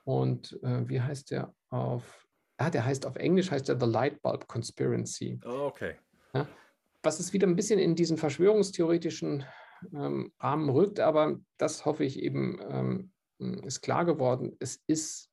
[0.04, 2.27] Und äh, wie heißt der auf
[2.58, 5.40] Ah, der heißt auf Englisch heißt er The Light Bulb Conspiracy.
[5.46, 5.96] Oh, okay.
[6.34, 6.48] Ja,
[7.04, 9.46] was es wieder ein bisschen in diesen verschwörungstheoretischen
[9.94, 12.60] ähm, Rahmen rückt, aber das hoffe ich eben
[13.40, 14.56] ähm, ist klar geworden.
[14.60, 15.30] Es ist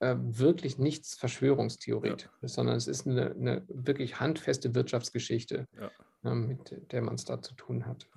[0.00, 2.48] äh, wirklich nichts Verschwörungstheoretisches, ja.
[2.48, 5.90] sondern es ist eine, eine, wirklich handfeste Wirtschaftsgeschichte, ja.
[6.30, 8.08] äh, mit der man es da zu tun hat.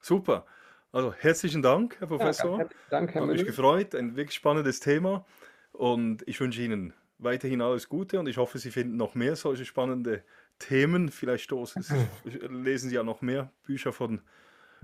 [0.00, 0.46] Super.
[0.92, 2.58] Also herzlichen Dank, Herr Professor.
[2.58, 3.94] Ja, Danke, Herr Hat mich gefreut.
[3.94, 5.24] Ein wirklich spannendes Thema.
[5.72, 9.64] Und ich wünsche Ihnen weiterhin alles Gute und ich hoffe, Sie finden noch mehr solche
[9.64, 10.22] spannende
[10.58, 11.10] Themen.
[11.10, 12.06] Vielleicht stoßen Sie,
[12.48, 14.20] lesen Sie ja noch mehr Bücher von,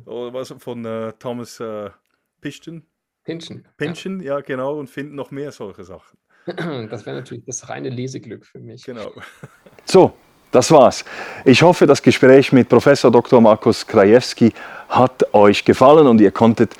[0.04, 1.90] oder was, von äh, Thomas äh,
[2.40, 2.84] Pishton.
[3.24, 3.66] Pinchen.
[3.76, 4.36] Pinchen, ja.
[4.36, 4.40] ja.
[4.40, 6.18] genau, und finden noch mehr solche Sachen.
[6.90, 8.84] Das wäre natürlich das reine Leseglück für mich.
[8.84, 9.12] Genau.
[9.84, 10.12] So,
[10.52, 11.04] das war's.
[11.44, 13.40] Ich hoffe, das Gespräch mit Professor Dr.
[13.40, 14.52] Markus Krajewski
[14.88, 16.74] hat euch gefallen und ihr konntet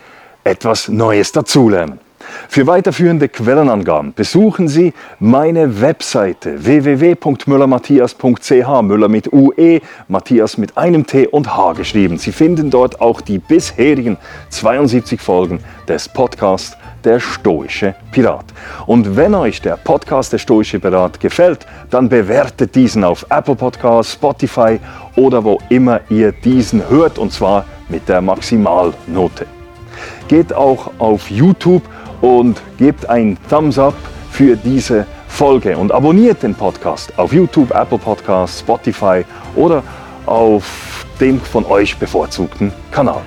[0.45, 1.99] etwas Neues dazulernen.
[2.49, 11.27] Für weiterführende Quellenangaben besuchen Sie meine Webseite www.müllermatthias.ch, Müller mit UE, Matthias mit einem T
[11.27, 12.19] und H geschrieben.
[12.19, 14.17] Sie finden dort auch die bisherigen
[14.51, 18.47] 72 Folgen des Podcasts Der Stoische Pirat.
[18.87, 24.15] Und wenn euch der Podcast Der Stoische Pirat gefällt, dann bewertet diesen auf Apple Podcasts,
[24.15, 24.79] Spotify
[25.17, 29.47] oder wo immer ihr diesen hört und zwar mit der Maximalnote.
[30.29, 31.83] Geht auch auf YouTube
[32.21, 33.95] und gebt ein Thumbs up
[34.31, 39.83] für diese Folge und abonniert den Podcast auf YouTube, Apple Podcasts, Spotify oder
[40.27, 43.23] auf dem von euch bevorzugten Kanal.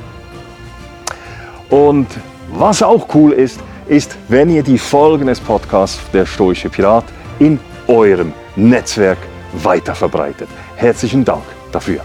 [1.69, 2.07] Und
[2.51, 7.05] was auch cool ist, ist, wenn ihr die Folgen des Podcasts Der Stoische Pirat
[7.39, 9.17] in eurem Netzwerk
[9.53, 10.47] weiterverbreitet.
[10.75, 12.01] Herzlichen Dank dafür.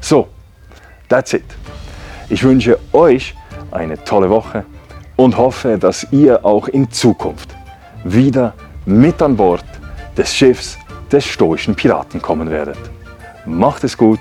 [0.00, 0.28] So,
[1.08, 1.44] that's it.
[2.28, 3.34] Ich wünsche euch
[3.70, 4.64] eine tolle Woche
[5.16, 7.54] und hoffe, dass ihr auch in Zukunft
[8.04, 8.54] wieder
[8.84, 9.64] mit an Bord
[10.16, 10.78] des Schiffs
[11.10, 12.78] des stoischen Piraten kommen werdet.
[13.44, 14.20] Macht es gut,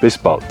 [0.00, 0.44] bis bald.